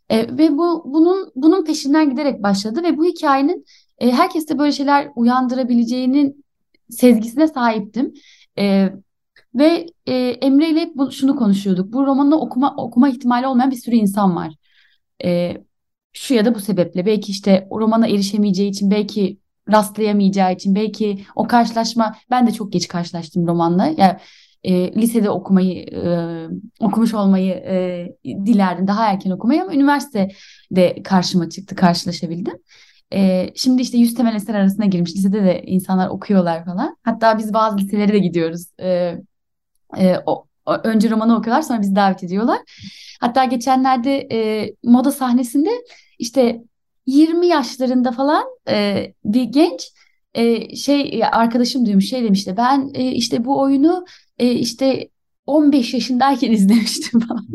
E, 0.09 0.37
ve 0.37 0.57
bu 0.57 0.93
bunun 0.93 1.31
bunun 1.35 1.65
peşinden 1.65 2.09
giderek 2.09 2.43
başladı 2.43 2.83
ve 2.83 2.97
bu 2.97 3.05
hikayenin 3.05 3.65
e, 3.99 4.11
herkeste 4.11 4.59
böyle 4.59 4.71
şeyler 4.71 5.11
uyandırabileceğinin 5.15 6.45
sezgisine 6.89 7.47
sahiptim. 7.47 8.13
E, 8.59 8.89
ve 9.55 9.85
e, 10.05 10.13
Emre 10.13 10.69
ile 10.69 10.91
bu, 10.95 11.11
şunu 11.11 11.35
konuşuyorduk. 11.35 11.93
Bu 11.93 12.05
romanı 12.05 12.39
okuma 12.39 12.75
okuma 12.77 13.09
ihtimali 13.09 13.47
olmayan 13.47 13.71
bir 13.71 13.75
sürü 13.75 13.95
insan 13.95 14.35
var. 14.35 14.53
E, 15.23 15.57
şu 16.13 16.33
ya 16.33 16.45
da 16.45 16.55
bu 16.55 16.59
sebeple 16.59 17.05
belki 17.05 17.31
işte 17.31 17.67
o 17.69 17.79
romana 17.79 18.07
erişemeyeceği 18.07 18.69
için 18.69 18.91
belki 18.91 19.37
rastlayamayacağı 19.71 20.53
için 20.53 20.75
belki 20.75 21.25
o 21.35 21.47
karşılaşma 21.47 22.15
ben 22.29 22.47
de 22.47 22.51
çok 22.51 22.73
geç 22.73 22.87
karşılaştım 22.87 23.47
romanla. 23.47 23.85
Yani 23.97 24.17
e, 24.63 24.93
lisede 25.01 25.29
okumayı 25.29 25.83
e, 25.83 26.47
okumuş 26.79 27.13
olmayı 27.13 27.53
e, 27.53 28.07
dilerdim 28.25 28.87
daha 28.87 29.05
erken 29.05 29.31
okumayı 29.31 29.61
ama 29.61 29.73
üniversitede 29.73 31.03
karşıma 31.03 31.49
çıktı 31.49 31.75
karşılaşabildim. 31.75 32.57
E, 33.13 33.49
şimdi 33.55 33.81
işte 33.81 33.97
yüz 33.97 34.13
temel 34.13 34.35
eser 34.35 34.55
arasına 34.55 34.85
girmiş 34.85 35.15
lisede 35.15 35.43
de 35.43 35.61
insanlar 35.61 36.07
okuyorlar 36.07 36.65
falan. 36.65 36.97
Hatta 37.03 37.37
biz 37.37 37.53
bazı 37.53 37.77
liselere 37.77 38.13
de 38.13 38.19
gidiyoruz. 38.19 38.65
E, 38.79 39.17
e, 39.97 40.15
o, 40.25 40.45
önce 40.83 41.09
romanı 41.09 41.37
okuyorlar 41.37 41.61
sonra 41.61 41.81
bizi 41.81 41.95
davet 41.95 42.23
ediyorlar. 42.23 42.59
Hatta 43.21 43.45
geçenlerde 43.45 44.27
e, 44.31 44.69
moda 44.83 45.11
sahnesinde 45.11 45.69
işte 46.19 46.61
20 47.05 47.47
yaşlarında 47.47 48.11
falan 48.11 48.43
e, 48.69 49.07
bir 49.25 49.43
genç 49.43 49.91
e, 50.33 50.75
şey 50.75 51.21
arkadaşım 51.31 51.85
duymuş 51.85 52.09
şey 52.09 52.23
demişti 52.23 52.57
ben 52.57 52.91
e, 52.93 53.11
işte 53.11 53.45
bu 53.45 53.59
oyunu 53.61 54.05
e, 54.39 54.51
işte 54.51 55.09
15 55.45 55.93
yaşındayken 55.93 56.51
izlemiştim 56.57 57.19
falan. 57.19 57.45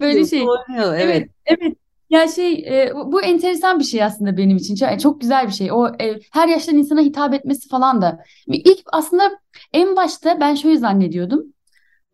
Böyle 0.00 0.26
şey. 0.26 0.40
Oynuyor, 0.40 0.94
evet. 0.94 1.00
evet. 1.06 1.28
Evet. 1.46 1.76
Ya 2.10 2.28
şey 2.28 2.52
e, 2.52 2.92
bu 2.94 3.22
enteresan 3.22 3.78
bir 3.78 3.84
şey 3.84 4.04
aslında 4.04 4.36
benim 4.36 4.56
için. 4.56 4.74
Çok, 4.74 5.00
çok 5.00 5.20
güzel 5.20 5.46
bir 5.46 5.52
şey. 5.52 5.72
O 5.72 5.86
e, 5.86 6.18
her 6.32 6.48
yaştan 6.48 6.76
insana 6.76 7.00
hitap 7.00 7.34
etmesi 7.34 7.68
falan 7.68 8.02
da. 8.02 8.24
İlk 8.46 8.80
aslında 8.92 9.30
en 9.72 9.96
başta 9.96 10.40
ben 10.40 10.54
şöyle 10.54 10.78
zannediyordum. 10.78 11.54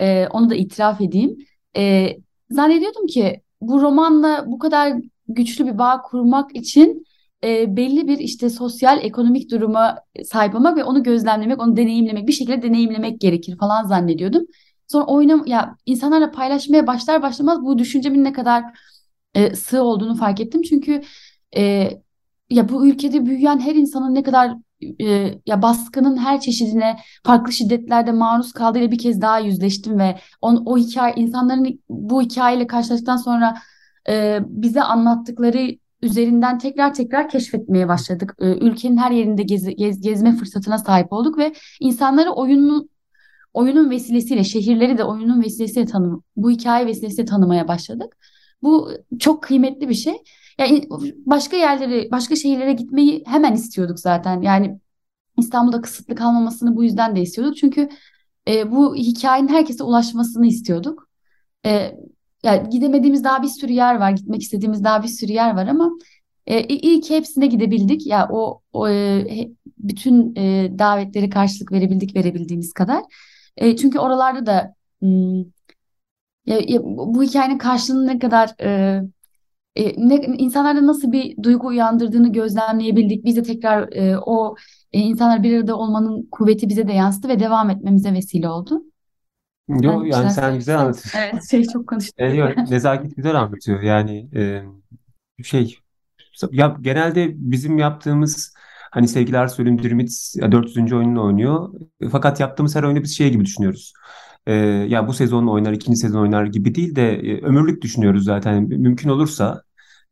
E, 0.00 0.26
onu 0.26 0.50
da 0.50 0.54
itiraf 0.54 1.00
edeyim. 1.00 1.37
E, 1.76 2.16
zannediyordum 2.50 3.07
ki 3.07 3.40
bu 3.61 3.83
romanla 3.83 4.45
bu 4.47 4.59
kadar 4.59 4.92
güçlü 5.28 5.66
bir 5.66 5.78
bağ 5.78 6.02
kurmak 6.02 6.57
için 6.57 7.04
e, 7.44 7.76
belli 7.76 8.09
bir 8.09 8.18
işte 8.18 8.50
sosyal 8.50 9.04
ekonomik 9.04 9.50
duruma 9.50 9.99
sahip 10.25 10.54
olmak 10.54 10.76
ve 10.76 10.85
onu 10.85 11.02
gözlemlemek, 11.02 11.61
onu 11.62 11.76
deneyimlemek, 11.76 12.28
bir 12.28 12.32
şekilde 12.32 12.62
deneyimlemek 12.62 13.20
gerekir 13.20 13.56
falan 13.59 13.85
zannediyordum. 13.85 14.47
Sonra 14.87 15.04
oynam 15.06 15.47
ya 15.47 15.76
insanlarla 15.87 16.30
paylaşmaya 16.30 16.87
başlar 16.87 17.23
başlamaz 17.23 17.62
bu 17.62 17.78
düşüncemin 17.78 18.25
ne 18.25 18.32
kadar 18.32 18.64
e, 19.35 19.54
sığ 19.56 19.82
olduğunu 19.82 20.14
fark 20.16 20.40
ettim. 20.40 20.62
Çünkü 20.62 21.02
e, 21.56 21.90
ya 22.50 22.68
bu 22.68 22.87
ülkede 22.88 23.26
büyüyen 23.26 23.61
her 23.61 23.75
insanın 23.75 24.14
ne 24.14 24.23
kadar 24.23 24.52
e, 25.00 25.35
ya 25.47 25.62
baskının 25.62 26.16
her 26.16 26.40
çeşidine 26.40 26.97
farklı 27.25 27.52
şiddetlerde 27.52 28.12
maruz 28.12 28.52
kaldığıyla 28.52 28.90
bir 28.90 28.99
kez 28.99 29.20
daha 29.20 29.38
yüzleştim 29.38 29.99
ve 29.99 30.18
on, 30.40 30.62
o 30.66 30.78
hikaye 30.78 31.14
insanların 31.16 31.80
bu 31.88 32.23
hikayeyle 32.23 32.66
karşılaştıktan 32.66 33.16
sonra 33.16 33.56
e, 34.09 34.38
bize 34.47 34.82
anlattıkları 34.82 35.78
üzerinden 36.02 36.59
tekrar 36.59 36.95
tekrar 36.95 37.28
keşfetmeye 37.28 37.88
başladık. 37.88 38.35
E, 38.40 38.47
ülkenin 38.47 38.97
her 38.97 39.11
yerinde 39.11 39.42
gez, 39.42 39.76
gez, 39.76 40.00
gezme 40.00 40.37
fırsatına 40.37 40.78
sahip 40.78 41.12
olduk 41.12 41.38
ve 41.38 41.52
insanları 41.80 42.30
oyunun 42.30 42.90
oyunun 43.54 43.90
vesilesiyle 43.90 44.45
şehirleri 44.45 44.99
de 44.99 45.04
oyunun 45.04 45.42
vesilesiyle 45.42 45.87
tanım 45.87 46.25
bu 46.37 46.50
hikaye 46.50 46.87
vesilesiyle 46.87 47.25
tanımaya 47.25 47.69
başladık. 47.69 48.16
Bu 48.62 48.90
çok 49.19 49.42
kıymetli 49.42 49.88
bir 49.88 49.95
şey. 49.95 50.14
Yani 50.59 50.88
başka 51.26 51.57
yerlere, 51.57 52.11
başka 52.11 52.37
şehirlere 52.37 52.73
gitmeyi 52.73 53.25
hemen 53.26 53.52
istiyorduk 53.54 54.00
zaten. 54.00 54.42
Yani 54.42 54.80
İstanbul'da 55.38 55.80
kısıtlı 55.80 56.14
kalmamasını 56.14 56.76
bu 56.76 56.85
yüzden 56.85 57.16
de 57.16 57.21
istiyorduk. 57.23 57.57
Çünkü 57.57 57.88
e, 58.49 58.71
bu 58.71 58.97
hikayenin 58.97 59.49
herkese 59.49 59.85
ulaşmasını 59.85 60.47
istiyorduk. 60.47 61.09
E, 61.66 61.97
yani 62.42 62.68
gidemediğimiz 62.70 63.25
daha 63.25 63.42
bir 63.42 63.49
sürü 63.49 63.73
yer 63.73 63.94
var, 63.94 64.11
gitmek 64.11 64.42
istediğimiz 64.42 64.85
daha 64.85 65.02
bir 65.02 65.09
sürü 65.09 65.32
yer 65.32 65.54
var 65.54 65.66
ama 65.66 65.90
e, 66.47 66.64
iyi 66.66 67.00
ki 67.00 67.16
hepsine 67.16 67.47
gidebildik. 67.47 68.06
Ya 68.06 68.18
yani 68.18 68.28
o, 68.32 68.61
o 68.73 68.88
e, 68.88 69.26
bütün 69.78 70.37
e, 70.37 70.78
davetleri 70.78 71.30
karşılık 71.30 71.73
verebildik 71.73 72.16
verebildiğimiz 72.16 72.73
kadar. 72.73 73.02
E, 73.56 73.76
çünkü 73.76 73.99
oralarda 73.99 74.47
da 74.47 74.75
hmm, 75.00 75.40
ya, 76.47 76.59
ya, 76.68 76.80
bu 76.85 77.23
hikayenin 77.23 77.59
karşılığını 77.59 78.06
ne 78.06 78.18
kadar 78.18 78.54
e, 78.61 79.00
e, 79.76 80.09
ne, 80.09 80.16
insanlarda 80.16 80.87
nasıl 80.87 81.12
bir 81.12 81.42
duygu 81.42 81.66
uyandırdığını 81.66 82.32
gözlemleyebildik. 82.32 83.25
Biz 83.25 83.37
de 83.37 83.42
tekrar 83.42 83.92
e, 83.92 84.18
o 84.18 84.54
e, 84.92 84.99
insanlar 84.99 85.42
bir 85.42 85.56
arada 85.56 85.76
olmanın 85.76 86.28
kuvveti 86.30 86.68
bize 86.68 86.88
de 86.88 86.92
yansıdı 86.92 87.28
ve 87.28 87.40
devam 87.40 87.70
etmemize 87.70 88.12
vesile 88.12 88.49
oldu. 88.49 88.82
Yo, 89.82 90.04
yani 90.04 90.30
sen 90.30 90.54
güzel 90.54 90.78
anlatıyorsun. 90.78 91.18
Evet, 91.18 91.50
şey 91.50 91.64
çok 91.64 91.86
konuştum. 91.88 92.14
Evet, 92.18 92.38
yok, 92.38 92.56
nezaket 92.70 93.16
güzel 93.16 93.34
anlatıyor. 93.34 93.82
Yani 93.82 94.28
e, 94.36 94.62
şey 95.44 95.78
ya 96.50 96.76
genelde 96.80 97.32
bizim 97.34 97.78
yaptığımız 97.78 98.54
hani 98.90 99.08
sevgiler 99.08 99.46
söyleyeyim 99.46 99.82
Dürümit 99.82 100.10
400. 100.52 100.92
oyununu 100.92 101.24
oynuyor. 101.24 101.68
Fakat 102.12 102.40
yaptığımız 102.40 102.76
her 102.76 102.82
oyunu 102.82 103.02
biz 103.02 103.16
şey 103.16 103.30
gibi 103.30 103.44
düşünüyoruz 103.44 103.92
e, 104.46 104.52
ya 104.88 105.08
bu 105.08 105.12
sezon 105.12 105.46
oynar, 105.46 105.72
ikinci 105.72 105.96
sezon 105.96 106.20
oynar 106.20 106.44
gibi 106.46 106.74
değil 106.74 106.96
de 106.96 107.12
e, 107.12 107.42
ömürlük 107.42 107.82
düşünüyoruz 107.82 108.24
zaten. 108.24 108.62
Mümkün 108.62 109.08
olursa 109.08 109.62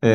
e, 0.03 0.11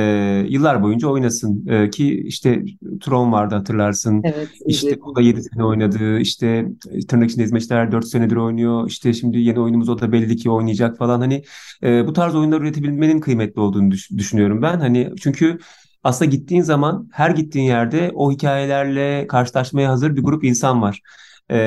yıllar 0.50 0.84
boyunca 0.84 1.08
oynasın 1.08 1.68
e, 1.68 1.90
ki 1.90 2.22
işte 2.26 2.64
Tron 3.02 3.32
vardı 3.32 3.56
hatırlarsın. 3.56 4.22
Evet. 4.24 4.50
İşte 4.68 4.98
o 5.06 5.16
da 5.16 5.22
7 5.22 5.44
sene 5.44 5.64
oynadı. 5.64 6.20
İşte 6.20 6.66
tırnak 7.08 7.30
içinde 7.30 7.44
hizmetçiler 7.44 7.92
4 7.92 8.08
senedir 8.08 8.36
oynuyor. 8.36 8.88
İşte 8.88 9.14
şimdi 9.14 9.40
yeni 9.40 9.60
oyunumuz 9.60 9.90
o 9.90 10.00
da 10.00 10.12
belli 10.12 10.36
ki 10.36 10.50
oynayacak 10.50 10.98
falan. 10.98 11.20
Hani 11.20 11.44
e, 11.84 12.08
bu 12.08 12.14
tarz 12.14 12.36
oyunlar 12.36 12.62
üretebilmenin 12.62 13.20
kıymetli 13.20 13.62
olduğunu 13.62 13.92
düş- 13.92 14.12
düşünüyorum 14.12 14.62
ben. 14.62 14.80
Hani 14.80 15.12
çünkü 15.20 15.58
aslında 16.04 16.32
gittiğin 16.32 16.62
zaman 16.62 17.10
her 17.14 17.30
gittiğin 17.30 17.66
yerde 17.66 18.12
o 18.14 18.32
hikayelerle 18.32 19.28
karşılaşmaya 19.28 19.90
hazır 19.90 20.16
bir 20.16 20.24
grup 20.24 20.44
insan 20.44 20.82
var. 20.82 21.02
E, 21.50 21.58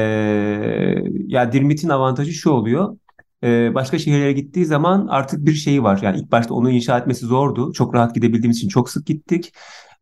ya 1.27 1.53
Dirmit'in 1.53 1.89
avantajı 1.89 2.33
şu 2.33 2.51
oluyor. 2.51 2.97
E, 3.43 3.75
başka 3.75 3.99
şehirlere 3.99 4.33
gittiği 4.33 4.65
zaman 4.65 5.07
artık 5.07 5.47
bir 5.47 5.55
şeyi 5.55 5.83
var. 5.83 6.01
Yani 6.03 6.21
ilk 6.21 6.33
başta 6.33 6.55
onu 6.55 6.71
inşa 6.71 6.99
etmesi 6.99 7.27
zordu. 7.27 7.73
Çok 7.73 7.95
rahat 7.95 8.15
gidebildiğimiz 8.15 8.57
için 8.57 8.69
çok 8.69 8.91
sık 8.91 9.07
gittik. 9.07 9.53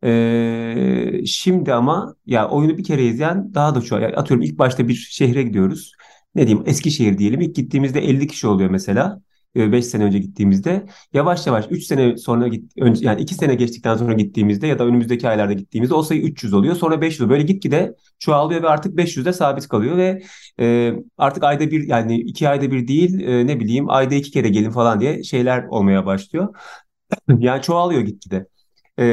E, 0.05 1.27
şimdi 1.27 1.73
ama 1.75 2.15
ya 2.27 2.49
oyunu 2.51 2.79
bir 2.79 2.85
kere 2.85 3.07
izleyen 3.07 3.55
daha 3.55 3.75
da 3.75 3.81
çok. 3.81 4.03
Yani 4.03 4.17
atıyorum 4.17 4.45
ilk 4.45 4.59
başta 4.59 4.89
bir 4.89 4.95
şehre 4.95 5.43
gidiyoruz. 5.43 5.93
Ne 6.35 6.47
diyeyim 6.47 6.65
Eskişehir 6.67 7.19
diyelim. 7.19 7.41
İlk 7.41 7.55
gittiğimizde 7.57 8.01
50 8.01 8.27
kişi 8.27 8.47
oluyor 8.47 8.71
mesela. 8.71 9.21
5 9.57 9.87
sene 9.87 10.05
önce 10.05 10.19
gittiğimizde 10.19 10.87
yavaş 11.13 11.47
yavaş 11.47 11.67
3 11.71 11.85
sene 11.85 12.17
sonra 12.17 12.49
git 12.49 12.73
önce 12.79 13.07
yani 13.07 13.21
2 13.23 13.35
sene 13.35 13.55
geçtikten 13.55 13.97
sonra 13.97 14.13
gittiğimizde 14.13 14.67
ya 14.67 14.79
da 14.79 14.85
önümüzdeki 14.85 15.29
aylarda 15.29 15.53
gittiğimizde 15.53 15.95
o 15.95 16.03
sayı 16.03 16.23
300 16.23 16.55
oluyor. 16.55 16.75
Sonra 16.77 17.01
500 17.01 17.29
böyle 17.29 17.43
gitgide 17.43 17.95
çoğalıyor 18.19 18.63
ve 18.63 18.69
artık 18.69 18.97
500'de 18.97 19.33
sabit 19.33 19.69
kalıyor 19.69 19.97
ve 19.97 20.23
e, 20.61 20.93
artık 21.19 21.45
ayda 21.45 21.71
bir 21.71 21.89
yani 21.89 22.21
2 22.21 22.49
ayda 22.49 22.71
bir 22.71 22.89
değil 22.89 23.21
e, 23.21 23.47
ne 23.47 23.61
bileyim 23.61 23.91
ayda 23.91 24.15
2 24.15 24.31
kere 24.31 24.49
gelin 24.49 24.71
falan 24.71 25.01
diye 25.01 25.23
şeyler 25.23 25.65
olmaya 25.65 26.07
başlıyor. 26.07 26.55
yani 27.39 27.63
çoğalıyor 27.63 28.01
gitgide. 28.01 28.47
E, 28.99 29.05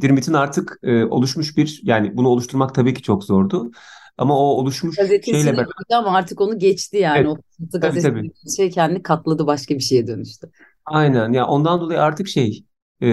Dirmit'in 0.00 0.32
artık 0.32 0.78
e, 0.82 1.04
oluşmuş 1.04 1.56
bir 1.56 1.80
yani 1.84 2.16
bunu 2.16 2.28
oluşturmak 2.28 2.74
tabii 2.74 2.94
ki 2.94 3.02
çok 3.02 3.24
zordu. 3.24 3.70
Ama 4.20 4.38
o 4.38 4.42
oluşmuş 4.42 4.96
şeyle 4.96 5.52
beraber. 5.52 5.66
ama 5.94 6.16
artık 6.16 6.40
onu 6.40 6.58
geçti 6.58 6.96
yani. 6.96 7.18
Evet. 7.18 7.26
O 7.28 7.80
tabii, 7.80 8.02
tabii. 8.02 8.30
şey 8.56 8.70
kendini 8.70 9.02
katladı 9.02 9.46
başka 9.46 9.74
bir 9.74 9.80
şeye 9.80 10.06
dönüştü. 10.06 10.50
Aynen. 10.86 11.32
Ya 11.32 11.38
yani 11.38 11.44
ondan 11.44 11.80
dolayı 11.80 12.02
artık 12.02 12.28
şey 12.28 12.64
e, 13.00 13.08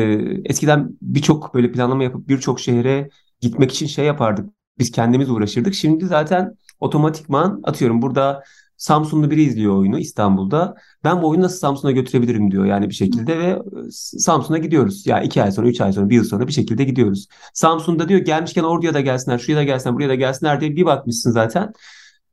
eskiden 0.45 0.97
birçok 1.01 1.53
böyle 1.53 1.71
planlama 1.71 2.03
yapıp 2.03 2.27
birçok 2.27 2.59
şehre 2.59 3.09
gitmek 3.41 3.71
için 3.71 3.87
şey 3.87 4.05
yapardık. 4.05 4.49
Biz 4.79 4.91
kendimiz 4.91 5.29
uğraşırdık. 5.29 5.73
Şimdi 5.73 6.05
zaten 6.05 6.55
otomatikman 6.79 7.61
atıyorum 7.63 8.01
burada 8.01 8.43
Samsunlu 8.77 9.31
biri 9.31 9.43
izliyor 9.43 9.77
oyunu 9.77 9.99
İstanbul'da. 9.99 10.75
Ben 11.03 11.21
bu 11.21 11.29
oyunu 11.29 11.43
nasıl 11.43 11.57
Samsun'a 11.57 11.91
götürebilirim 11.91 12.51
diyor 12.51 12.65
yani 12.65 12.89
bir 12.89 12.93
şekilde 12.93 13.39
ve 13.39 13.45
e, 13.45 13.59
Samsun'a 13.91 14.57
gidiyoruz. 14.57 15.07
Ya 15.07 15.21
iki 15.21 15.43
ay 15.43 15.51
sonra, 15.51 15.67
üç 15.67 15.81
ay 15.81 15.93
sonra, 15.93 16.09
bir 16.09 16.15
yıl 16.15 16.23
sonra 16.23 16.47
bir 16.47 16.53
şekilde 16.53 16.83
gidiyoruz. 16.83 17.27
Samsun'da 17.53 18.09
diyor 18.09 18.19
gelmişken 18.19 18.63
oraya 18.63 18.93
da 18.93 19.01
gelsinler, 19.01 19.37
şuraya 19.37 19.57
da 19.57 19.63
gelsinler, 19.63 19.95
buraya 19.95 20.09
da 20.09 20.15
gelsinler 20.15 20.61
diye 20.61 20.75
bir 20.75 20.85
bakmışsın 20.85 21.31
zaten. 21.31 21.73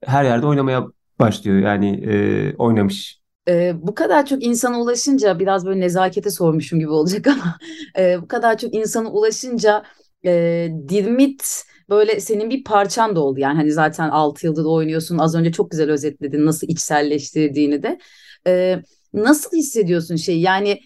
Her 0.04 0.24
yerde 0.24 0.46
oynamaya 0.46 0.86
başlıyor 1.18 1.58
yani 1.58 2.04
e, 2.06 2.54
oynamış. 2.56 3.24
Ee, 3.48 3.72
bu 3.82 3.94
kadar 3.94 4.26
çok 4.26 4.42
insana 4.42 4.80
ulaşınca 4.80 5.38
biraz 5.38 5.66
böyle 5.66 5.80
nezakete 5.80 6.30
sormuşum 6.30 6.78
gibi 6.78 6.90
olacak 6.90 7.26
ama 7.26 7.58
e, 7.98 8.22
bu 8.22 8.28
kadar 8.28 8.58
çok 8.58 8.74
insana 8.74 9.10
ulaşınca 9.10 9.82
e, 10.26 10.68
Dirmit 10.88 11.64
böyle 11.88 12.20
senin 12.20 12.50
bir 12.50 12.64
parçan 12.64 13.16
da 13.16 13.20
oldu. 13.20 13.40
Yani 13.40 13.56
hani 13.56 13.72
zaten 13.72 14.10
6 14.10 14.46
yıldır 14.46 14.64
oynuyorsun. 14.64 15.18
Az 15.18 15.34
önce 15.34 15.52
çok 15.52 15.70
güzel 15.70 15.90
özetledin 15.90 16.46
nasıl 16.46 16.66
içselleştirdiğini 16.68 17.82
de. 17.82 17.98
Ee, 18.46 18.82
nasıl 19.14 19.56
hissediyorsun 19.56 20.16
şey 20.16 20.40
yani 20.40 20.80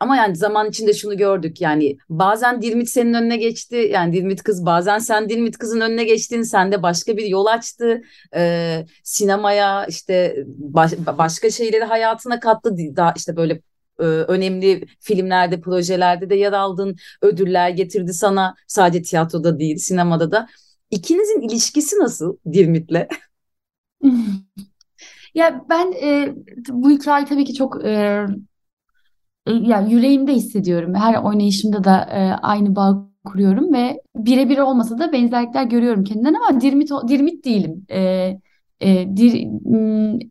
ama 0.00 0.16
yani 0.16 0.36
zaman 0.36 0.68
içinde 0.68 0.92
şunu 0.94 1.16
gördük 1.16 1.60
yani 1.60 1.98
bazen 2.08 2.62
Dilmit 2.62 2.88
senin 2.90 3.14
önüne 3.14 3.36
geçti 3.36 3.90
yani 3.92 4.12
Dilmit 4.12 4.42
kız 4.42 4.66
bazen 4.66 4.98
sen 4.98 5.28
Dilmit 5.28 5.58
kızın 5.58 5.80
önüne 5.80 6.04
geçtin 6.04 6.42
sen 6.42 6.72
de 6.72 6.82
başka 6.82 7.16
bir 7.16 7.26
yol 7.26 7.46
açtı 7.46 8.02
ee, 8.34 8.86
sinemaya 9.04 9.86
işte 9.86 10.44
baş, 10.46 10.92
başka 11.18 11.50
şeyleri 11.50 11.84
hayatına 11.84 12.40
kattı 12.40 12.76
daha 12.96 13.12
işte 13.16 13.36
böyle 13.36 13.60
e, 13.98 14.02
önemli 14.04 14.86
filmlerde, 15.00 15.60
projelerde 15.60 16.30
de 16.30 16.34
yer 16.34 16.52
aldın. 16.52 16.96
Ödüller 17.22 17.70
getirdi 17.70 18.12
sana. 18.14 18.54
Sadece 18.66 19.02
tiyatroda 19.02 19.58
değil, 19.58 19.76
sinemada 19.76 20.30
da. 20.30 20.48
İkinizin 20.90 21.40
ilişkisi 21.40 21.96
nasıl 21.98 22.36
Dirmit'le? 22.52 23.08
Ya 25.34 25.64
ben 25.68 25.92
e, 26.02 26.34
bu 26.68 26.90
hikaye 26.90 27.24
tabii 27.24 27.44
ki 27.44 27.54
çok 27.54 27.84
e, 27.84 28.26
e, 29.46 29.52
yani 29.52 29.92
yüreğimde 29.92 30.32
hissediyorum. 30.32 30.94
Her 30.94 31.22
oynayışımda 31.22 31.84
da 31.84 32.00
e, 32.04 32.32
aynı 32.42 32.76
bağ 32.76 33.08
kuruyorum 33.24 33.72
ve 33.72 34.00
birebir 34.16 34.58
olmasa 34.58 34.98
da 34.98 35.12
benzerlikler 35.12 35.64
görüyorum 35.64 36.04
kendinden 36.04 36.34
ama 36.34 36.60
dirmit 36.60 36.90
dirmit 37.08 37.44
değilim. 37.44 37.86
E, 37.90 38.40
e, 38.80 39.16
dir, 39.16 39.46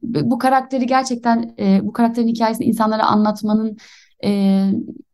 bu 0.03 0.37
karakteri 0.37 0.87
gerçekten 0.87 1.55
e, 1.59 1.79
bu 1.83 1.93
karakterin 1.93 2.27
hikayesini 2.27 2.65
insanlara 2.67 3.05
anlatmanın 3.05 3.77
e, 4.23 4.61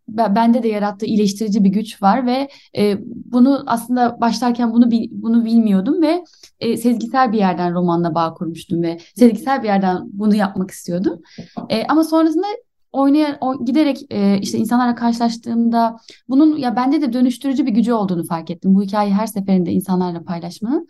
bende 0.07 0.63
de 0.63 0.67
yarattığı 0.67 1.05
iyileştirici 1.05 1.63
bir 1.63 1.69
güç 1.69 2.01
var 2.01 2.25
ve 2.25 2.49
e, 2.77 2.97
bunu 3.05 3.63
aslında 3.65 4.21
başlarken 4.21 4.73
bunu 4.73 4.91
bunu 5.11 5.45
bilmiyordum 5.45 6.01
ve 6.01 6.23
e, 6.59 6.77
sezgisel 6.77 7.31
bir 7.31 7.37
yerden 7.37 7.73
romanla 7.73 8.15
bağ 8.15 8.33
kurmuştum 8.33 8.83
ve 8.83 8.97
sezgisel 9.15 9.63
bir 9.63 9.67
yerden 9.67 9.97
bunu 10.03 10.35
yapmak 10.35 10.71
istiyordum. 10.71 11.21
E, 11.69 11.83
ama 11.87 12.03
sonrasında 12.03 12.45
oynayan 12.91 13.37
o, 13.41 13.65
giderek 13.65 13.97
e, 14.09 14.39
işte 14.41 14.57
insanlarla 14.57 14.95
karşılaştığımda 14.95 15.97
bunun 16.29 16.57
ya 16.57 16.75
bende 16.75 17.01
de 17.01 17.13
dönüştürücü 17.13 17.65
bir 17.65 17.71
gücü 17.71 17.93
olduğunu 17.93 18.23
fark 18.23 18.51
ettim. 18.51 18.75
Bu 18.75 18.81
hikayeyi 18.81 19.15
her 19.15 19.27
seferinde 19.27 19.71
insanlarla 19.71 20.23
paylaşmanın. 20.23 20.87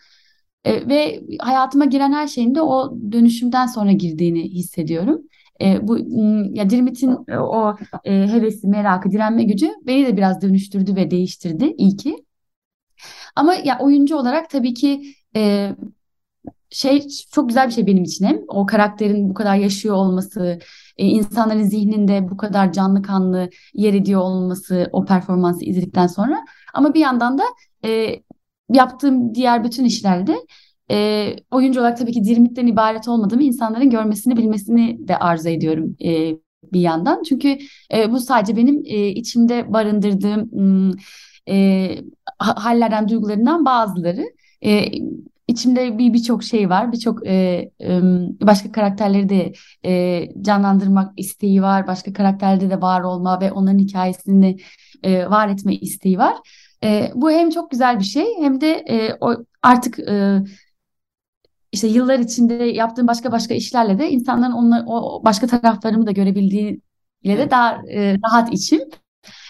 E, 0.66 0.90
ve 0.90 1.24
hayatıma 1.40 1.86
giren 1.86 2.14
her 2.14 2.28
şeyin 2.28 2.56
de 2.56 2.62
o 2.62 2.98
dönüşümden 3.12 3.66
sonra 3.66 3.92
girdiğini 3.92 4.44
hissediyorum. 4.44 5.22
E, 5.62 5.88
bu 5.88 5.98
ya 6.56 6.70
Dirmit'in 6.70 7.18
e, 7.28 7.38
o 7.38 7.76
e, 8.04 8.12
hevesi, 8.12 8.68
merakı, 8.68 9.12
direnme 9.12 9.44
gücü 9.44 9.70
beni 9.88 10.08
de 10.08 10.18
biraz 10.18 10.42
dönüştürdü 10.42 10.96
ve 10.96 11.12
değiştirdi 11.12 11.76
iyi 11.78 11.98
ki. 11.98 12.26
Ama 13.36 13.54
ya 13.54 13.80
oyuncu 13.80 14.16
olarak 14.16 14.50
tabii 14.50 14.74
ki 14.74 15.16
e, 15.36 15.72
şey 16.70 17.08
çok 17.32 17.50
güzel 17.50 17.68
bir 17.68 17.74
şey 17.74 17.88
benim 17.88 18.04
için 18.04 18.26
hem 18.26 18.40
o 18.48 18.66
karakterin 18.66 19.30
bu 19.30 19.34
kadar 19.34 19.56
yaşıyor 19.56 19.96
olması, 19.96 20.60
e, 20.98 21.06
insanların 21.06 21.64
zihninde 21.64 22.30
bu 22.30 22.38
kadar 22.38 22.74
canlı 22.74 23.02
kanlı 23.02 23.50
yer 23.74 23.94
ediyor 23.94 24.22
olması 24.22 24.90
o 24.92 25.06
performansı 25.06 25.66
izledikten 25.66 26.08
sonra. 26.08 26.46
Ama 26.74 26.94
bir 26.94 27.00
yandan 27.00 27.38
da 27.38 27.44
e, 27.86 28.22
yaptığım 28.74 29.36
diğer 29.36 29.64
bütün 29.64 29.86
işlerde 29.86 30.38
e, 30.92 31.36
oyuncu 31.52 31.80
olarak 31.80 31.98
tabii 31.98 32.12
ki 32.12 32.24
dirmitten 32.24 32.68
ibaret 32.68 33.08
olmadığımı 33.08 33.44
insanların 33.44 33.90
görmesini 33.90 34.38
bilmesini 34.38 35.08
de 35.08 35.18
arzu 35.18 35.50
ediyorum 35.50 35.96
e, 36.06 36.36
bir 36.74 36.80
yandan. 36.80 37.24
Çünkü 37.24 37.58
e, 37.94 38.12
bu 38.12 38.20
sadece 38.20 38.58
benim 38.58 38.82
e, 38.86 39.08
içimde 39.08 39.74
barındırdığım 39.74 40.50
e, 41.50 41.98
hallerden, 42.40 43.10
duygularından 43.10 43.66
bazıları. 43.66 44.26
E, 44.66 44.86
içimde 45.48 45.98
bir 45.98 46.14
birçok 46.14 46.44
şey 46.44 46.70
var. 46.70 46.92
Birçok 46.92 47.28
e, 47.28 47.34
e, 47.82 48.02
başka 48.42 48.72
karakterleri 48.72 49.30
de 49.30 49.54
e, 49.86 50.24
canlandırmak 50.42 51.14
isteği 51.18 51.62
var. 51.62 51.88
Başka 51.88 52.14
karakterlerde 52.14 52.70
de 52.70 52.82
var 52.82 53.02
olma 53.02 53.42
ve 53.42 53.52
onların 53.52 53.80
hikayesini 53.80 54.58
e, 55.04 55.30
var 55.30 55.48
etme 55.48 55.76
isteği 55.76 56.18
var. 56.18 56.36
E, 56.84 57.12
bu 57.16 57.32
hem 57.32 57.50
çok 57.50 57.72
güzel 57.72 58.00
bir 58.00 58.04
şey 58.04 58.26
hem 58.40 58.62
de 58.62 58.72
e, 58.72 59.18
o 59.22 59.36
artık 59.64 60.00
e, 60.00 60.40
işte 61.72 61.88
yıllar 61.88 62.20
içinde 62.20 62.54
yaptığım 62.54 63.08
başka 63.08 63.32
başka 63.32 63.54
işlerle 63.54 64.00
de 64.00 64.10
insanların 64.12 64.52
onlar, 64.52 64.84
o 64.88 65.22
başka 65.26 65.48
taraflarımı 65.48 66.08
da 66.08 66.12
görebildiğiyle 66.12 66.82
de 67.26 67.52
daha 67.52 67.82
e, 67.90 68.18
rahat 68.26 68.54
içim. 68.54 68.82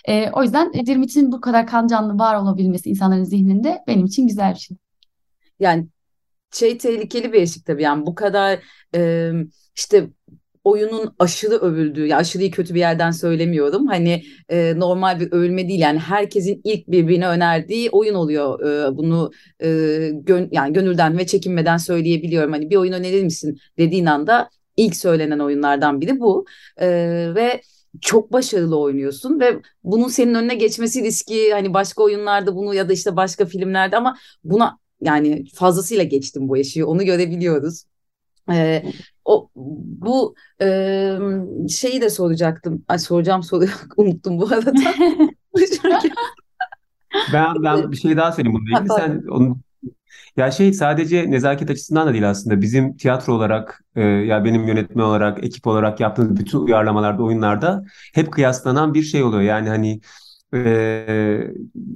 E, 0.08 0.32
o 0.32 0.44
yüzden 0.44 0.74
Dirmit'in 0.74 1.32
bu 1.32 1.42
kadar 1.42 1.68
kan 1.68 1.88
canlı 1.88 2.20
var 2.20 2.36
olabilmesi 2.36 2.90
insanların 2.90 3.24
zihninde 3.24 3.84
benim 3.88 4.06
için 4.06 4.28
güzel 4.28 4.54
bir 4.54 4.60
şey. 4.60 4.78
Yani 5.60 5.88
şey 6.52 6.78
tehlikeli 6.78 7.34
bir 7.34 7.42
eşik 7.42 7.66
tabii 7.66 7.84
yani 7.84 8.06
bu 8.06 8.16
kadar 8.16 8.60
e, 8.96 9.32
işte 9.78 10.10
oyunun 10.64 11.16
aşırı 11.20 11.56
övüldüğü, 11.56 12.08
ya 12.08 12.18
aşırıyı 12.18 12.52
kötü 12.52 12.74
bir 12.74 12.80
yerden 12.80 13.12
söylemiyorum. 13.12 13.88
Hani 13.88 14.24
e, 14.50 14.74
normal 14.80 15.20
bir 15.20 15.32
övülme 15.32 15.68
değil 15.68 15.80
yani 15.80 16.00
herkesin 16.00 16.62
ilk 16.64 16.88
birbirine 16.88 17.28
önerdiği 17.28 17.90
oyun 17.90 18.16
oluyor. 18.16 18.60
E, 18.66 18.98
bunu 18.98 19.32
e, 19.64 19.68
gön, 20.14 20.50
yani 20.52 20.74
gönülden 20.74 21.18
ve 21.18 21.26
çekinmeden 21.26 21.78
söyleyebiliyorum. 21.78 22.52
Hani 22.52 22.70
bir 22.70 22.76
oyun 22.76 22.94
önerir 22.94 23.24
misin 23.24 23.58
dediğin 23.78 24.06
anda 24.06 24.50
ilk 24.78 24.96
söylenen 24.96 25.40
oyunlardan 25.40 26.02
biri 26.02 26.20
bu. 26.20 26.46
E, 26.78 26.88
ve 27.36 27.62
çok 28.02 28.34
başarılı 28.34 28.80
oynuyorsun 28.80 29.40
ve 29.40 29.62
bunun 29.84 30.08
senin 30.08 30.34
önüne 30.34 30.56
geçmesi 30.56 31.04
riski 31.04 31.54
hani 31.54 31.74
başka 31.74 32.04
oyunlarda 32.04 32.56
bunu 32.56 32.74
ya 32.74 32.90
da 32.90 32.94
işte 32.94 33.16
başka 33.16 33.46
filmlerde 33.46 33.98
ama 33.98 34.18
buna 34.44 34.78
yani 35.02 35.46
fazlasıyla 35.56 36.04
geçtim 36.04 36.50
bu 36.50 36.58
eşiği 36.58 36.86
onu 36.86 37.06
görebiliyoruz. 37.06 37.84
Ee, 38.52 38.84
o 39.32 39.50
bu 39.56 40.36
e, 40.62 41.18
şeyi 41.70 42.02
de 42.02 42.10
soracaktım. 42.10 42.86
Ay 42.88 43.00
soracağım 43.00 43.44
soruyu 43.44 43.70
unuttum 43.98 44.40
bu 44.40 44.48
arada. 44.48 44.74
ben 47.34 47.64
ben 47.64 47.92
bir 47.92 47.98
şey 47.98 48.18
daha 48.18 48.32
söyleyeyim 48.32 48.60
bununla 48.60 48.80
ilgili. 48.80 48.94
Sen 48.94 49.24
onu 49.30 49.58
ya 50.38 50.52
şey 50.52 50.74
sadece 50.74 51.32
nezaket 51.32 51.70
açısından 51.70 52.08
da 52.08 52.14
değil 52.14 52.30
aslında. 52.30 52.62
Bizim 52.62 52.98
tiyatro 52.98 53.34
olarak 53.34 53.84
e, 53.96 54.02
ya 54.02 54.46
benim 54.46 54.68
yönetmen 54.68 55.04
olarak, 55.04 55.44
ekip 55.44 55.68
olarak 55.68 56.00
yaptığımız 56.00 56.40
bütün 56.40 56.60
uyarlamalarda, 56.60 57.24
oyunlarda 57.24 57.84
hep 58.14 58.32
kıyaslanan 58.32 58.94
bir 58.94 59.04
şey 59.04 59.24
oluyor. 59.24 59.42
Yani 59.42 59.70
hani 59.70 60.02
ee, 60.54 61.48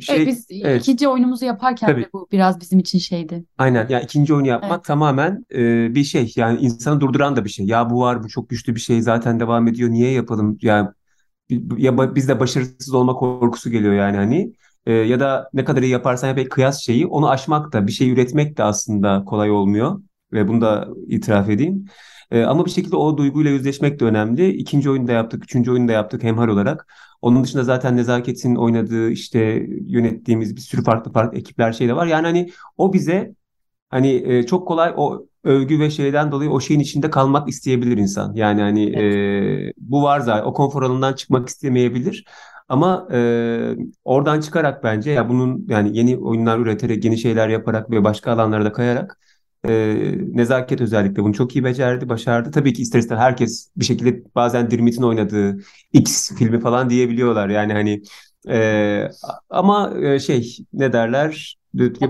şey, 0.02 0.16
evet 0.16 0.28
biz 0.28 0.48
evet. 0.52 0.82
ikinci 0.82 1.08
oyunumuzu 1.08 1.46
yaparken 1.46 1.88
Tabii. 1.88 2.04
de 2.04 2.10
bu 2.14 2.28
biraz 2.32 2.62
bizim 2.62 2.80
için 2.80 3.00
şeydi. 3.00 3.46
Aynen 3.58 3.88
yani 3.90 4.04
ikinci 4.04 4.34
oyunu 4.34 4.48
yapmak 4.48 4.72
evet. 4.72 4.86
tamamen 4.86 5.46
e, 5.56 5.96
bir 5.96 6.04
şey 6.04 6.34
yani 6.36 6.60
insanı 6.60 7.02
durduran 7.02 7.36
da 7.36 7.46
bir 7.46 7.50
şey. 7.50 7.66
Ya 7.66 7.90
bu 7.90 8.00
var 8.00 8.24
bu 8.24 8.30
çok 8.30 8.50
güçlü 8.50 8.76
bir 8.76 8.80
şey 8.80 9.02
zaten 9.02 9.40
devam 9.40 9.68
ediyor 9.68 9.90
niye 9.90 10.12
yapalım 10.12 10.58
yani 10.62 10.90
ya 11.78 12.16
bizde 12.16 12.40
başarısız 12.40 12.94
olma 12.94 13.14
korkusu 13.14 13.70
geliyor 13.70 13.94
yani 13.94 14.18
hani 14.18 14.54
e, 14.86 14.94
ya 14.94 15.20
da 15.20 15.50
ne 15.54 15.66
kadar 15.66 15.82
iyi 15.82 15.92
yaparsan 15.92 16.28
yap 16.28 16.50
kıyas 16.50 16.82
şeyi 16.82 17.08
onu 17.08 17.30
aşmak 17.30 17.74
da 17.74 17.88
bir 17.88 17.92
şey 17.92 18.12
üretmek 18.12 18.58
de 18.58 18.64
aslında 18.64 19.24
kolay 19.26 19.52
olmuyor 19.52 20.02
ve 20.34 20.48
bunu 20.48 20.62
da 20.62 20.88
itiraf 21.08 21.50
edeyim. 21.50 21.86
E, 22.32 22.44
ama 22.44 22.66
bir 22.66 22.72
şekilde 22.72 22.96
o 22.96 23.18
duyguyla 23.18 23.52
yüzleşmek 23.52 24.00
de 24.00 24.06
önemli. 24.06 24.50
İkinci 24.50 24.90
oyunu 24.90 25.08
da 25.08 25.12
yaptık, 25.12 25.44
üçüncü 25.44 25.72
oyunu 25.72 25.88
da 25.88 25.92
yaptık 25.92 26.24
hemhal 26.24 26.48
olarak. 26.48 26.88
Onun 27.22 27.44
dışında 27.44 27.64
zaten 27.64 27.98
Nezaket'in 27.98 28.56
oynadığı 28.56 29.10
işte 29.12 29.40
yönettiğimiz 29.88 30.56
bir 30.56 30.62
sürü 30.62 30.84
farklı 30.84 31.12
farklı 31.12 31.38
ekipler 31.38 31.72
şey 31.74 31.88
de 31.88 31.96
var. 31.96 32.06
Yani 32.08 32.26
hani 32.26 32.52
o 32.78 32.94
bize 32.94 33.36
hani 33.90 34.24
e, 34.26 34.46
çok 34.46 34.68
kolay 34.68 34.94
o 34.98 35.26
övgü 35.44 35.80
ve 35.80 35.90
şeyden 35.90 36.32
dolayı 36.32 36.50
o 36.50 36.60
şeyin 36.60 36.80
içinde 36.80 37.10
kalmak 37.10 37.50
isteyebilir 37.50 37.98
insan. 37.98 38.34
Yani 38.34 38.62
hani 38.62 38.90
evet. 38.96 39.70
e, 39.70 39.74
bu 39.78 40.04
var 40.04 40.20
zaten 40.20 40.46
o 40.46 40.54
konfor 40.54 40.84
alanından 40.84 41.14
çıkmak 41.14 41.50
istemeyebilir. 41.50 42.26
Ama 42.70 43.08
e, 43.12 43.20
oradan 44.04 44.40
çıkarak 44.42 44.84
bence 44.84 45.12
ya 45.12 45.30
bunun 45.30 45.66
yani 45.70 45.98
yeni 45.98 46.18
oyunlar 46.18 46.60
üreterek, 46.60 47.06
yeni 47.06 47.18
şeyler 47.18 47.50
yaparak 47.50 47.92
ve 47.92 48.04
başka 48.04 48.32
alanlara 48.32 48.66
da 48.66 48.72
kayarak 48.72 49.20
e, 49.68 49.96
nezaket 50.34 50.82
özellikle 50.82 51.24
bunu 51.24 51.34
çok 51.34 51.56
iyi 51.56 51.64
becerdi, 51.64 52.10
başardı. 52.10 52.52
Tabii 52.52 52.74
ki 52.74 52.82
ister 52.82 53.00
istemez 53.00 53.24
herkes 53.24 53.70
bir 53.78 53.86
şekilde 53.86 54.24
bazen 54.36 54.72
Dirmit'in 54.72 55.04
oynadığı 55.04 55.58
X 55.94 56.32
filmi 56.36 56.60
falan 56.60 56.90
diyebiliyorlar. 56.90 57.50
Yani 57.50 57.74
hani 57.74 58.02
e, 58.50 59.08
ama 59.50 59.94
e, 60.02 60.20
şey 60.20 60.58
ne 60.74 60.94
derler? 60.94 61.58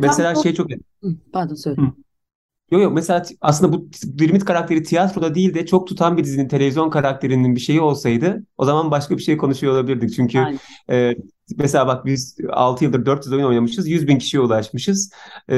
Mesela 0.02 0.36
şey 0.36 0.54
çok... 0.54 0.68
Pardon 1.34 1.56
söyle. 1.56 1.82
Yok 2.72 2.82
yok 2.82 2.94
mesela 2.94 3.24
aslında 3.42 3.74
bu 3.74 3.90
Dirmit 4.18 4.46
karakteri 4.46 4.84
tiyatroda 4.84 5.36
değil 5.36 5.54
de 5.54 5.66
çok 5.66 5.88
tutan 5.88 6.18
bir 6.18 6.24
dizinin 6.24 6.48
televizyon 6.48 6.90
karakterinin 6.90 7.56
bir 7.56 7.60
şeyi 7.60 7.82
olsaydı 7.82 8.44
o 8.58 8.66
zaman 8.66 8.92
başka 8.92 9.18
bir 9.18 9.22
şey 9.22 9.38
konuşuyor 9.38 9.74
olabilirdik. 9.74 10.16
Çünkü 10.16 10.46
e, 10.90 11.16
mesela 11.58 11.88
bak 11.88 12.06
biz 12.06 12.38
6 12.50 12.84
yıldır 12.84 13.06
400 13.06 13.34
oyun 13.34 13.46
oynamışız 13.46 13.88
100 13.88 14.08
bin 14.08 14.18
kişiye 14.18 14.44
ulaşmışız. 14.44 15.12
E, 15.50 15.56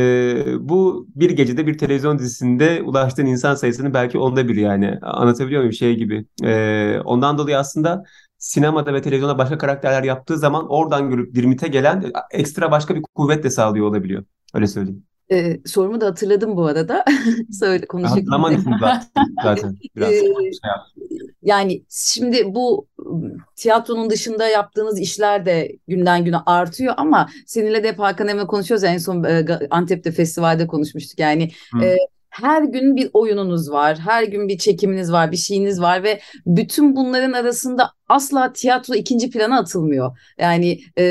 bu 0.59 1.07
bir 1.15 1.29
gecede 1.29 1.67
bir 1.67 1.77
televizyon 1.77 2.19
dizisinde 2.19 2.81
ulaştığın 2.81 3.25
insan 3.25 3.55
sayısının 3.55 3.93
belki 3.93 4.17
onda 4.17 4.47
bir 4.47 4.55
yani 4.55 4.99
anlatabiliyor 5.01 5.61
muyum 5.61 5.73
şey 5.73 5.95
gibi. 5.95 6.25
E, 6.43 6.99
ondan 7.05 7.37
dolayı 7.37 7.57
aslında 7.57 8.03
sinemada 8.37 8.93
ve 8.93 9.01
televizyonda 9.01 9.37
başka 9.37 9.57
karakterler 9.57 10.03
yaptığı 10.03 10.37
zaman 10.37 10.69
oradan 10.69 11.09
görüp 11.09 11.35
Dirmit'e 11.35 11.67
gelen 11.67 12.11
ekstra 12.31 12.71
başka 12.71 12.95
bir 12.95 13.01
kuvvet 13.15 13.43
de 13.43 13.49
sağlıyor 13.49 13.87
olabiliyor. 13.87 14.25
Öyle 14.53 14.67
söyleyeyim. 14.67 15.06
Ee, 15.31 15.59
sorumu 15.65 16.01
da 16.01 16.05
hatırladım 16.05 16.57
bu 16.57 16.65
arada. 16.65 17.05
Söyle 17.51 17.85
konuşayım. 17.85 18.27
Hatırlaman 18.27 18.53
zaten 19.43 19.77
biraz 19.95 20.09
şey 20.09 20.33
Yani 21.41 21.83
şimdi 21.89 22.55
bu 22.55 22.87
tiyatronun 23.55 24.09
dışında 24.09 24.47
yaptığınız 24.47 24.99
işler 24.99 25.45
de 25.45 25.71
günden 25.87 26.25
güne 26.25 26.37
artıyor 26.37 26.93
ama 26.97 27.29
seninle 27.45 27.83
de 27.83 27.87
hep 27.87 27.99
Hakan 27.99 28.27
Emre 28.27 28.47
konuşuyoruz. 28.47 28.83
En 28.83 28.97
son 28.97 29.23
e, 29.23 29.45
Antep'te 29.69 30.11
festivalde 30.11 30.67
konuşmuştuk. 30.67 31.19
Yani 31.19 31.51
e, 31.83 31.95
her 32.41 32.63
gün 32.63 32.95
bir 32.95 33.09
oyununuz 33.13 33.71
var, 33.71 33.97
her 33.99 34.23
gün 34.23 34.47
bir 34.47 34.57
çekiminiz 34.57 35.11
var, 35.11 35.31
bir 35.31 35.37
şeyiniz 35.37 35.81
var 35.81 36.03
ve 36.03 36.19
bütün 36.45 36.95
bunların 36.95 37.33
arasında 37.33 37.91
asla 38.09 38.53
tiyatro 38.53 38.95
ikinci 38.95 39.29
plana 39.29 39.59
atılmıyor. 39.59 40.17
Yani 40.39 40.79
e, 40.97 41.03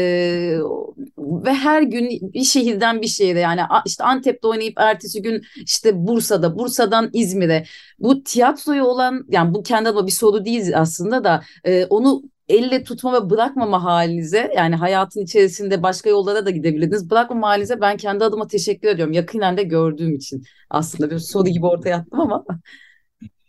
ve 1.18 1.54
her 1.54 1.82
gün 1.82 2.32
bir 2.34 2.44
şehirden 2.44 3.02
bir 3.02 3.06
şehire 3.06 3.40
yani 3.40 3.60
işte 3.86 4.04
Antep'te 4.04 4.48
oynayıp 4.48 4.74
ertesi 4.76 5.22
gün 5.22 5.42
işte 5.56 6.06
Bursa'da, 6.06 6.58
Bursa'dan 6.58 7.10
İzmir'e. 7.12 7.64
Bu 7.98 8.24
tiyatroya 8.24 8.84
olan 8.84 9.26
yani 9.28 9.54
bu 9.54 9.62
kendi 9.62 9.88
adıma 9.88 10.06
bir 10.06 10.12
soru 10.12 10.44
değil 10.44 10.78
aslında 10.78 11.24
da 11.24 11.42
e, 11.64 11.84
onu 11.86 12.22
elle 12.48 12.82
tutma 12.82 13.12
ve 13.12 13.30
bırakmama 13.30 13.85
halinize 13.85 14.52
yani 14.56 14.74
hayatın 14.76 15.20
içerisinde 15.20 15.82
başka 15.82 16.11
yollara 16.11 16.46
da 16.46 16.50
gidebilirdiniz. 16.50 17.11
Bırakmama 17.11 17.48
halinize 17.48 17.80
ben 17.80 17.96
kendi 17.96 18.24
adıma 18.24 18.46
teşekkür 18.46 18.88
ediyorum. 18.88 19.12
Yakinen 19.12 19.56
de 19.56 19.62
gördüğüm 19.62 20.14
için 20.14 20.42
aslında 20.70 21.11
bir 21.11 21.18
soru 21.18 21.48
gibi 21.48 21.66
ortaya 21.66 21.96
attım 21.96 22.20
ama. 22.20 22.44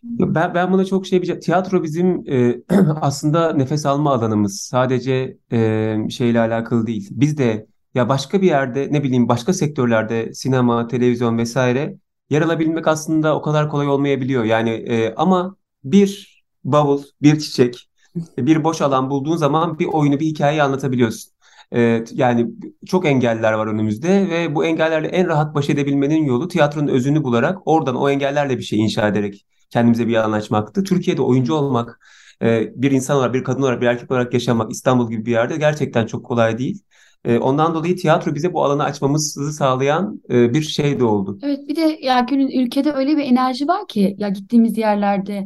Ben, 0.03 0.53
ben 0.55 0.71
buna 0.71 0.86
çok 0.86 1.07
şey 1.07 1.21
bir 1.21 1.41
tiyatro 1.41 1.83
bizim 1.83 2.31
e, 2.31 2.62
aslında 3.01 3.53
nefes 3.53 3.86
alma 3.86 4.13
alanımız. 4.13 4.62
Sadece 4.62 5.38
e, 5.51 5.97
şeyle 6.10 6.39
alakalı 6.39 6.88
değil. 6.88 7.10
Biz 7.12 7.38
de 7.38 7.67
ya 7.95 8.10
başka 8.10 8.41
bir 8.41 8.47
yerde 8.47 8.88
ne 8.91 9.03
bileyim 9.03 9.27
başka 9.27 9.53
sektörlerde 9.53 10.33
sinema, 10.33 10.88
televizyon 10.88 11.38
vesaire 11.38 11.97
yer 12.29 12.41
alabilmek 12.41 12.88
aslında 12.88 13.36
o 13.36 13.41
kadar 13.41 13.69
kolay 13.69 13.88
olmayabiliyor. 13.88 14.43
Yani 14.43 14.69
e, 14.69 15.13
ama 15.15 15.55
bir 15.83 16.43
bavul, 16.63 17.03
bir 17.21 17.39
çiçek, 17.39 17.87
bir 18.38 18.63
boş 18.63 18.82
alan 18.82 19.10
bulduğun 19.10 19.38
zaman 19.38 19.80
bir 19.80 19.86
oyunu, 19.86 20.19
bir 20.19 20.25
hikayeyi 20.25 20.63
anlatabiliyorsun. 20.63 21.32
Ee, 21.71 22.03
yani 22.12 22.47
çok 22.86 23.06
engeller 23.06 23.53
var 23.53 23.67
önümüzde 23.67 24.30
ve 24.30 24.56
bu 24.56 24.65
engellerle 24.65 25.08
en 25.08 25.27
rahat 25.27 25.56
baş 25.56 25.69
edebilmenin 25.69 26.25
yolu 26.25 26.47
tiyatronun 26.47 26.88
özünü 26.88 27.23
bularak 27.23 27.58
oradan 27.65 27.95
o 27.95 28.10
engellerle 28.10 28.58
bir 28.58 28.63
şey 28.63 28.80
inşa 28.80 29.08
ederek 29.08 29.45
kendimize 29.69 30.08
bir 30.08 30.15
alan 30.15 30.32
açmaktı. 30.32 30.84
Türkiye'de 30.84 31.21
oyuncu 31.21 31.53
olmak, 31.53 31.99
e, 32.41 32.71
bir 32.75 32.91
insan 32.91 33.17
olarak, 33.17 33.34
bir 33.34 33.43
kadın 33.43 33.62
olarak, 33.62 33.82
bir 33.82 33.88
erkek 33.88 34.12
olarak 34.12 34.34
yaşamak 34.34 34.71
İstanbul 34.71 35.10
gibi 35.10 35.25
bir 35.25 35.32
yerde 35.32 35.58
gerçekten 35.58 36.06
çok 36.06 36.25
kolay 36.25 36.58
değil. 36.58 36.82
E, 37.25 37.38
ondan 37.38 37.73
dolayı 37.73 37.95
tiyatro 37.95 38.36
bize 38.36 38.53
bu 38.53 38.63
alanı 38.63 38.84
açmamızı 38.84 39.53
sağlayan 39.53 40.21
e, 40.30 40.53
bir 40.53 40.62
şey 40.62 40.99
de 40.99 41.03
oldu. 41.03 41.39
Evet 41.43 41.60
bir 41.67 41.75
de 41.75 41.99
ya 42.01 42.19
günün 42.19 42.65
ülkede 42.65 42.91
öyle 42.91 43.17
bir 43.17 43.23
enerji 43.23 43.67
var 43.67 43.88
ki 43.88 44.15
ya 44.17 44.30
gittiğimiz 44.30 44.77
yerlerde 44.77 45.45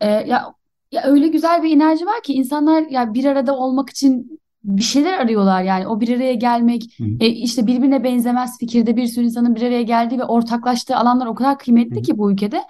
ya 0.00 0.57
ya 0.92 1.02
öyle 1.04 1.28
güzel 1.28 1.62
bir 1.62 1.76
enerji 1.76 2.06
var 2.06 2.22
ki 2.22 2.32
insanlar 2.32 2.82
ya 2.82 3.14
bir 3.14 3.24
arada 3.24 3.56
olmak 3.56 3.90
için 3.90 4.40
bir 4.64 4.82
şeyler 4.82 5.18
arıyorlar 5.18 5.62
yani. 5.62 5.86
O 5.86 6.00
bir 6.00 6.16
araya 6.16 6.34
gelmek 6.34 6.96
e, 7.20 7.26
işte 7.26 7.66
birbirine 7.66 8.04
benzemez 8.04 8.58
fikirde 8.58 8.96
bir 8.96 9.06
sürü 9.06 9.24
insanın 9.24 9.54
bir 9.54 9.62
araya 9.62 9.82
geldiği 9.82 10.18
ve 10.18 10.24
ortaklaştığı 10.24 10.96
alanlar 10.96 11.26
o 11.26 11.34
kadar 11.34 11.58
kıymetli 11.58 12.02
ki 12.02 12.18
bu 12.18 12.32
ülkede. 12.32 12.62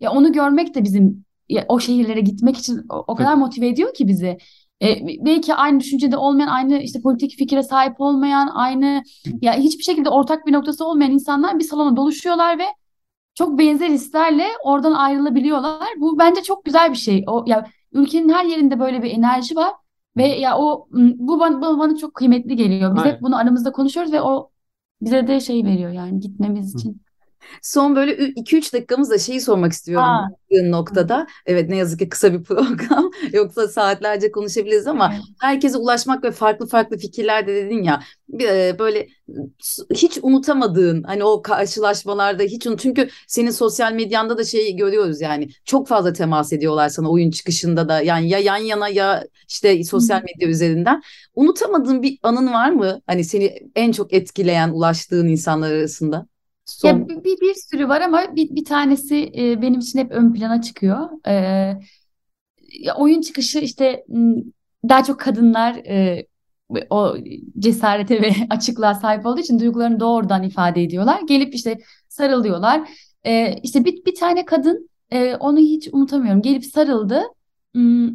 Ya 0.00 0.12
onu 0.12 0.32
görmek 0.32 0.74
de 0.74 0.84
bizim 0.84 1.24
ya, 1.48 1.64
o 1.68 1.80
şehirlere 1.80 2.20
gitmek 2.20 2.58
için 2.58 2.82
o, 2.88 3.04
o 3.06 3.14
kadar 3.14 3.34
motive 3.34 3.68
ediyor 3.68 3.94
ki 3.94 4.08
bizi. 4.08 4.38
E, 4.82 5.06
belki 5.26 5.54
aynı 5.54 5.80
düşüncede 5.80 6.16
olmayan, 6.16 6.48
aynı 6.48 6.78
işte 6.78 7.00
politik 7.00 7.38
fikire 7.38 7.62
sahip 7.62 8.00
olmayan, 8.00 8.50
aynı 8.54 9.02
ya 9.40 9.54
hiçbir 9.54 9.84
şekilde 9.84 10.08
ortak 10.08 10.46
bir 10.46 10.52
noktası 10.52 10.86
olmayan 10.86 11.12
insanlar 11.12 11.58
bir 11.58 11.64
salona 11.64 11.96
doluşuyorlar 11.96 12.58
ve 12.58 12.64
çok 13.34 13.58
benzer 13.58 13.90
hislerle 13.90 14.46
oradan 14.64 14.92
ayrılabiliyorlar. 14.92 15.88
Bu 16.00 16.18
bence 16.18 16.42
çok 16.42 16.64
güzel 16.64 16.90
bir 16.90 16.96
şey. 16.96 17.24
O 17.26 17.44
ya 17.46 17.66
ülkenin 17.92 18.28
her 18.28 18.44
yerinde 18.44 18.80
böyle 18.80 19.02
bir 19.02 19.10
enerji 19.10 19.56
var 19.56 19.72
ve 20.16 20.26
ya 20.26 20.58
o 20.58 20.88
bu 20.92 21.40
bana, 21.40 21.62
bu 21.62 21.78
bana 21.78 21.96
çok 21.96 22.14
kıymetli 22.14 22.56
geliyor. 22.56 22.96
Biz 22.96 23.02
Aynen. 23.02 23.14
hep 23.14 23.22
bunu 23.22 23.36
aramızda 23.36 23.72
konuşuyoruz 23.72 24.12
ve 24.12 24.22
o 24.22 24.50
bize 25.00 25.26
de 25.26 25.40
şey 25.40 25.64
veriyor 25.64 25.90
yani 25.90 26.20
gitmemiz 26.20 26.74
için. 26.74 27.03
Son 27.62 27.96
böyle 27.96 28.12
2-3 28.12 28.72
dakikamızda 28.72 29.18
şeyi 29.18 29.40
sormak 29.40 29.72
istiyorum 29.72 30.06
Aa. 30.06 30.28
noktada. 30.62 31.26
Evet 31.46 31.68
ne 31.68 31.76
yazık 31.76 31.98
ki 31.98 32.08
kısa 32.08 32.32
bir 32.32 32.42
program. 32.44 33.10
Yoksa 33.32 33.68
saatlerce 33.68 34.30
konuşabiliriz 34.30 34.86
ama 34.86 35.10
evet. 35.14 35.24
herkese 35.40 35.78
ulaşmak 35.78 36.24
ve 36.24 36.30
farklı 36.30 36.66
farklı 36.66 36.96
fikirler 36.98 37.46
de 37.46 37.54
dedin 37.54 37.82
ya. 37.82 38.02
E, 38.40 38.78
böyle 38.78 39.08
hiç 39.94 40.18
unutamadığın 40.22 41.02
hani 41.02 41.24
o 41.24 41.42
karşılaşmalarda 41.42 42.42
hiç 42.42 42.66
unut 42.66 42.80
çünkü 42.80 43.08
senin 43.26 43.50
sosyal 43.50 43.92
medyanda 43.92 44.38
da 44.38 44.44
şeyi 44.44 44.76
görüyoruz 44.76 45.20
yani 45.20 45.48
çok 45.64 45.88
fazla 45.88 46.12
temas 46.12 46.52
ediyorlar 46.52 46.88
sana 46.88 47.10
oyun 47.10 47.30
çıkışında 47.30 47.88
da 47.88 48.00
yani 48.00 48.28
ya 48.28 48.38
yan 48.38 48.56
yana 48.56 48.88
ya 48.88 49.24
işte 49.48 49.84
sosyal 49.84 50.22
medya 50.22 50.48
üzerinden 50.48 51.02
unutamadığın 51.34 52.02
bir 52.02 52.18
anın 52.22 52.52
var 52.52 52.70
mı 52.70 53.00
hani 53.06 53.24
seni 53.24 53.58
en 53.74 53.92
çok 53.92 54.12
etkileyen 54.12 54.70
ulaştığın 54.70 55.28
insanlar 55.28 55.72
arasında? 55.72 56.26
Son... 56.64 56.88
Ya 56.88 57.08
bir, 57.08 57.24
bir, 57.24 57.40
bir 57.40 57.54
sürü 57.54 57.88
var 57.88 58.00
ama 58.00 58.36
bir, 58.36 58.56
bir 58.56 58.64
tanesi 58.64 59.32
e, 59.36 59.62
benim 59.62 59.80
için 59.80 59.98
hep 59.98 60.10
ön 60.10 60.32
plana 60.32 60.62
çıkıyor. 60.62 61.08
E, 61.26 61.32
ya 62.80 62.94
oyun 62.96 63.20
çıkışı 63.20 63.58
işte 63.58 64.04
daha 64.88 65.04
çok 65.04 65.20
kadınlar 65.20 65.74
e, 65.74 66.26
o 66.90 67.16
cesarete 67.58 68.22
ve 68.22 68.32
açıklığa 68.50 68.94
sahip 68.94 69.26
olduğu 69.26 69.40
için 69.40 69.60
duygularını 69.60 70.00
doğrudan 70.00 70.42
ifade 70.42 70.82
ediyorlar. 70.82 71.20
Gelip 71.28 71.54
işte 71.54 71.78
sarılıyorlar. 72.08 72.90
E, 73.26 73.56
işte 73.62 73.84
bir, 73.84 74.04
bir 74.04 74.14
tane 74.14 74.44
kadın 74.44 74.90
e, 75.10 75.36
onu 75.36 75.58
hiç 75.58 75.88
unutamıyorum. 75.92 76.42
Gelip 76.42 76.64
sarıldı. 76.64 77.22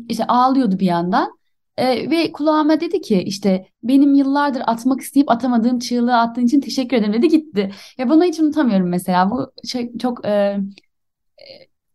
işte 0.10 0.26
ağlıyordu 0.28 0.80
bir 0.80 0.86
yandan. 0.86 1.39
E, 1.80 2.10
ve 2.10 2.32
kulağıma 2.32 2.80
dedi 2.82 3.02
ki 3.02 3.24
işte 3.24 3.68
benim 3.84 4.14
yıllardır 4.14 4.62
atmak 4.68 5.02
isteyip 5.02 5.32
atamadığım 5.32 5.80
çığlığı 5.80 6.18
attığın 6.18 6.46
için 6.46 6.62
teşekkür 6.62 6.98
ederim 6.98 7.14
dedi 7.14 7.28
gitti. 7.28 7.72
Ya 7.98 8.10
bunu 8.10 8.24
hiç 8.24 8.40
unutamıyorum 8.40 8.90
mesela. 8.90 9.32
Bu 9.32 9.52
şey 9.68 9.98
çok 9.98 10.26
e, 10.26 10.30
e, 10.30 10.60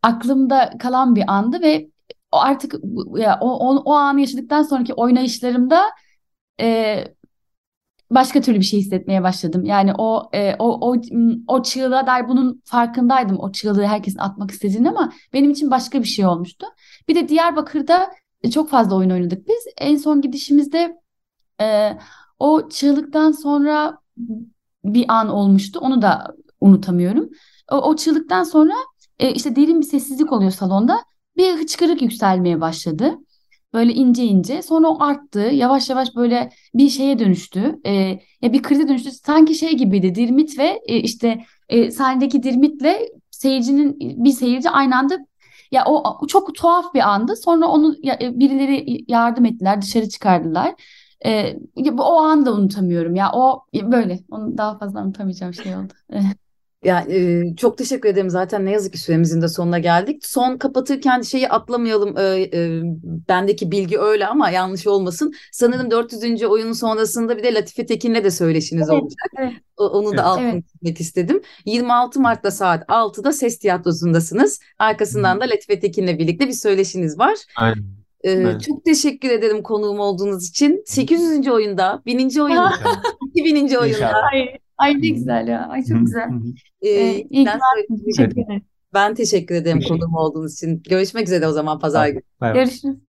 aklımda 0.02 0.72
kalan 0.78 1.16
bir 1.16 1.24
andı 1.32 1.62
ve 1.62 1.90
artık 2.32 2.74
ya 3.16 3.38
o, 3.40 3.48
o, 3.50 3.76
o 3.76 3.92
anı 3.94 4.20
yaşadıktan 4.20 4.62
sonraki 4.62 4.94
oynayışlarımda 4.94 5.82
e, 6.60 7.04
başka 8.10 8.40
türlü 8.40 8.58
bir 8.58 8.64
şey 8.64 8.80
hissetmeye 8.80 9.22
başladım. 9.22 9.64
Yani 9.64 9.92
o 9.98 10.30
e, 10.32 10.54
o 10.58 10.90
o 10.90 10.96
o 11.48 11.62
çığlığa 11.62 12.06
dair 12.06 12.28
bunun 12.28 12.62
farkındaydım. 12.64 13.38
O 13.38 13.52
çığlığı 13.52 13.84
herkesin 13.84 14.18
atmak 14.18 14.50
istediğini 14.50 14.88
ama 14.88 15.12
benim 15.32 15.50
için 15.50 15.70
başka 15.70 16.00
bir 16.00 16.08
şey 16.08 16.26
olmuştu. 16.26 16.66
Bir 17.08 17.14
de 17.14 17.28
Diyarbakır'da 17.28 18.10
çok 18.50 18.70
fazla 18.70 18.96
oyun 18.96 19.10
oynadık 19.10 19.48
biz. 19.48 19.66
En 19.78 19.96
son 19.96 20.20
gidişimizde 20.20 20.96
e, 21.60 21.98
o 22.38 22.68
çığlıktan 22.68 23.32
sonra 23.32 23.98
bir 24.84 25.04
an 25.08 25.28
olmuştu. 25.28 25.78
Onu 25.82 26.02
da 26.02 26.34
unutamıyorum. 26.60 27.30
O, 27.72 27.76
o 27.76 27.96
çığlıktan 27.96 28.44
sonra 28.44 28.74
e, 29.18 29.32
işte 29.32 29.56
derin 29.56 29.80
bir 29.80 29.86
sessizlik 29.86 30.32
oluyor 30.32 30.50
salonda. 30.50 31.00
Bir 31.36 31.52
hıçkırık 31.54 32.02
yükselmeye 32.02 32.60
başladı. 32.60 33.18
Böyle 33.74 33.92
ince 33.92 34.24
ince. 34.24 34.62
Sonra 34.62 34.88
o 34.88 35.02
arttı. 35.02 35.40
Yavaş 35.40 35.90
yavaş 35.90 36.16
böyle 36.16 36.52
bir 36.74 36.88
şeye 36.88 37.18
dönüştü. 37.18 37.80
E, 37.86 37.92
ya 38.42 38.52
bir 38.52 38.62
krize 38.62 38.88
dönüştü. 38.88 39.10
Sanki 39.12 39.54
şey 39.54 39.76
gibiydi. 39.76 40.14
Dirmit 40.14 40.58
ve 40.58 40.80
e, 40.86 40.96
işte 40.96 41.44
e, 41.68 41.90
sahnedeki 41.90 42.42
Dirmit'le 42.42 42.96
seyircinin 43.30 43.96
bir 44.00 44.32
seyirci 44.32 44.70
aynı 44.70 44.96
anda 44.98 45.18
ya 45.74 45.84
o 45.86 46.26
çok 46.26 46.54
tuhaf 46.54 46.94
bir 46.94 47.00
andı. 47.00 47.36
Sonra 47.36 47.66
onu 47.66 47.96
e, 48.20 48.38
birileri 48.40 49.04
yardım 49.08 49.44
ettiler, 49.44 49.82
dışarı 49.82 50.08
çıkardılar. 50.08 50.74
Ee, 51.26 51.56
o 51.98 52.20
anı 52.22 52.46
da 52.46 52.52
unutamıyorum 52.54 53.14
ya. 53.14 53.30
O 53.34 53.66
böyle. 53.74 54.20
Onu 54.30 54.58
daha 54.58 54.78
fazla 54.78 55.04
unutamayacağım 55.04 55.54
şey 55.54 55.76
oldu. 55.76 55.92
Yani 56.84 57.14
e, 57.14 57.56
çok 57.56 57.78
teşekkür 57.78 58.08
ederim 58.08 58.30
zaten 58.30 58.66
ne 58.66 58.70
yazık 58.70 58.92
ki 58.92 58.98
süremizin 58.98 59.42
de 59.42 59.48
sonuna 59.48 59.78
geldik. 59.78 60.26
Son 60.26 60.58
kapatırken 60.58 61.20
şeyi 61.20 61.48
atlamayalım. 61.48 62.18
E, 62.18 62.22
e, 62.22 62.80
bendeki 63.28 63.70
bilgi 63.70 63.98
öyle 63.98 64.26
ama 64.26 64.50
yanlış 64.50 64.86
olmasın. 64.86 65.32
Sanırım 65.52 65.90
400. 65.90 66.42
oyunun 66.42 66.72
sonrasında 66.72 67.38
bir 67.38 67.42
de 67.42 67.54
Latife 67.54 67.86
Tekin'le 67.86 68.24
de 68.24 68.30
söyleşiniz 68.30 68.90
evet, 68.90 69.02
olacak. 69.02 69.30
Evet. 69.38 69.52
O, 69.76 69.88
onu 69.88 70.06
da 70.06 70.12
evet, 70.12 70.24
altını 70.24 70.48
evet. 70.48 70.64
çizmek 70.72 71.00
istedim. 71.00 71.42
26 71.64 72.20
Mart'ta 72.20 72.50
saat 72.50 72.88
6'da 72.88 73.32
Ses 73.32 73.58
Tiyatrosu'ndasınız. 73.58 74.60
Arkasından 74.78 75.40
da 75.40 75.44
Latife 75.44 75.80
Tekin'le 75.80 76.18
birlikte 76.18 76.48
bir 76.48 76.52
söyleşiniz 76.52 77.18
var. 77.18 77.34
Aynen. 77.56 77.84
Ee, 78.24 78.30
evet. 78.30 78.60
Çok 78.62 78.84
teşekkür 78.84 79.30
ederim 79.30 79.62
konuğum 79.62 79.98
olduğunuz 79.98 80.48
için. 80.48 80.82
800. 80.86 81.48
oyunda, 81.48 82.02
1000. 82.06 82.40
oyunda, 82.40 82.72
2000. 83.34 83.74
oyunda. 83.80 84.12
Ay 84.78 85.02
ne 85.02 85.08
güzel 85.08 85.48
ya. 85.48 85.66
Ay 85.68 85.84
çok 85.84 86.00
güzel. 86.00 86.28
Ee, 86.82 86.90
ee, 86.90 87.26
ben, 87.32 87.60
teşekkür 88.04 88.42
ederim. 88.42 88.62
ben 88.94 89.14
teşekkür 89.14 89.54
ederim 89.54 89.80
konuğum 89.88 90.14
olduğunuz 90.14 90.54
için. 90.54 90.82
Görüşmek 90.82 91.26
üzere 91.26 91.48
o 91.48 91.52
zaman 91.52 91.78
pazar 91.78 92.08
günü. 92.08 92.22
Görüşürüz. 92.40 92.96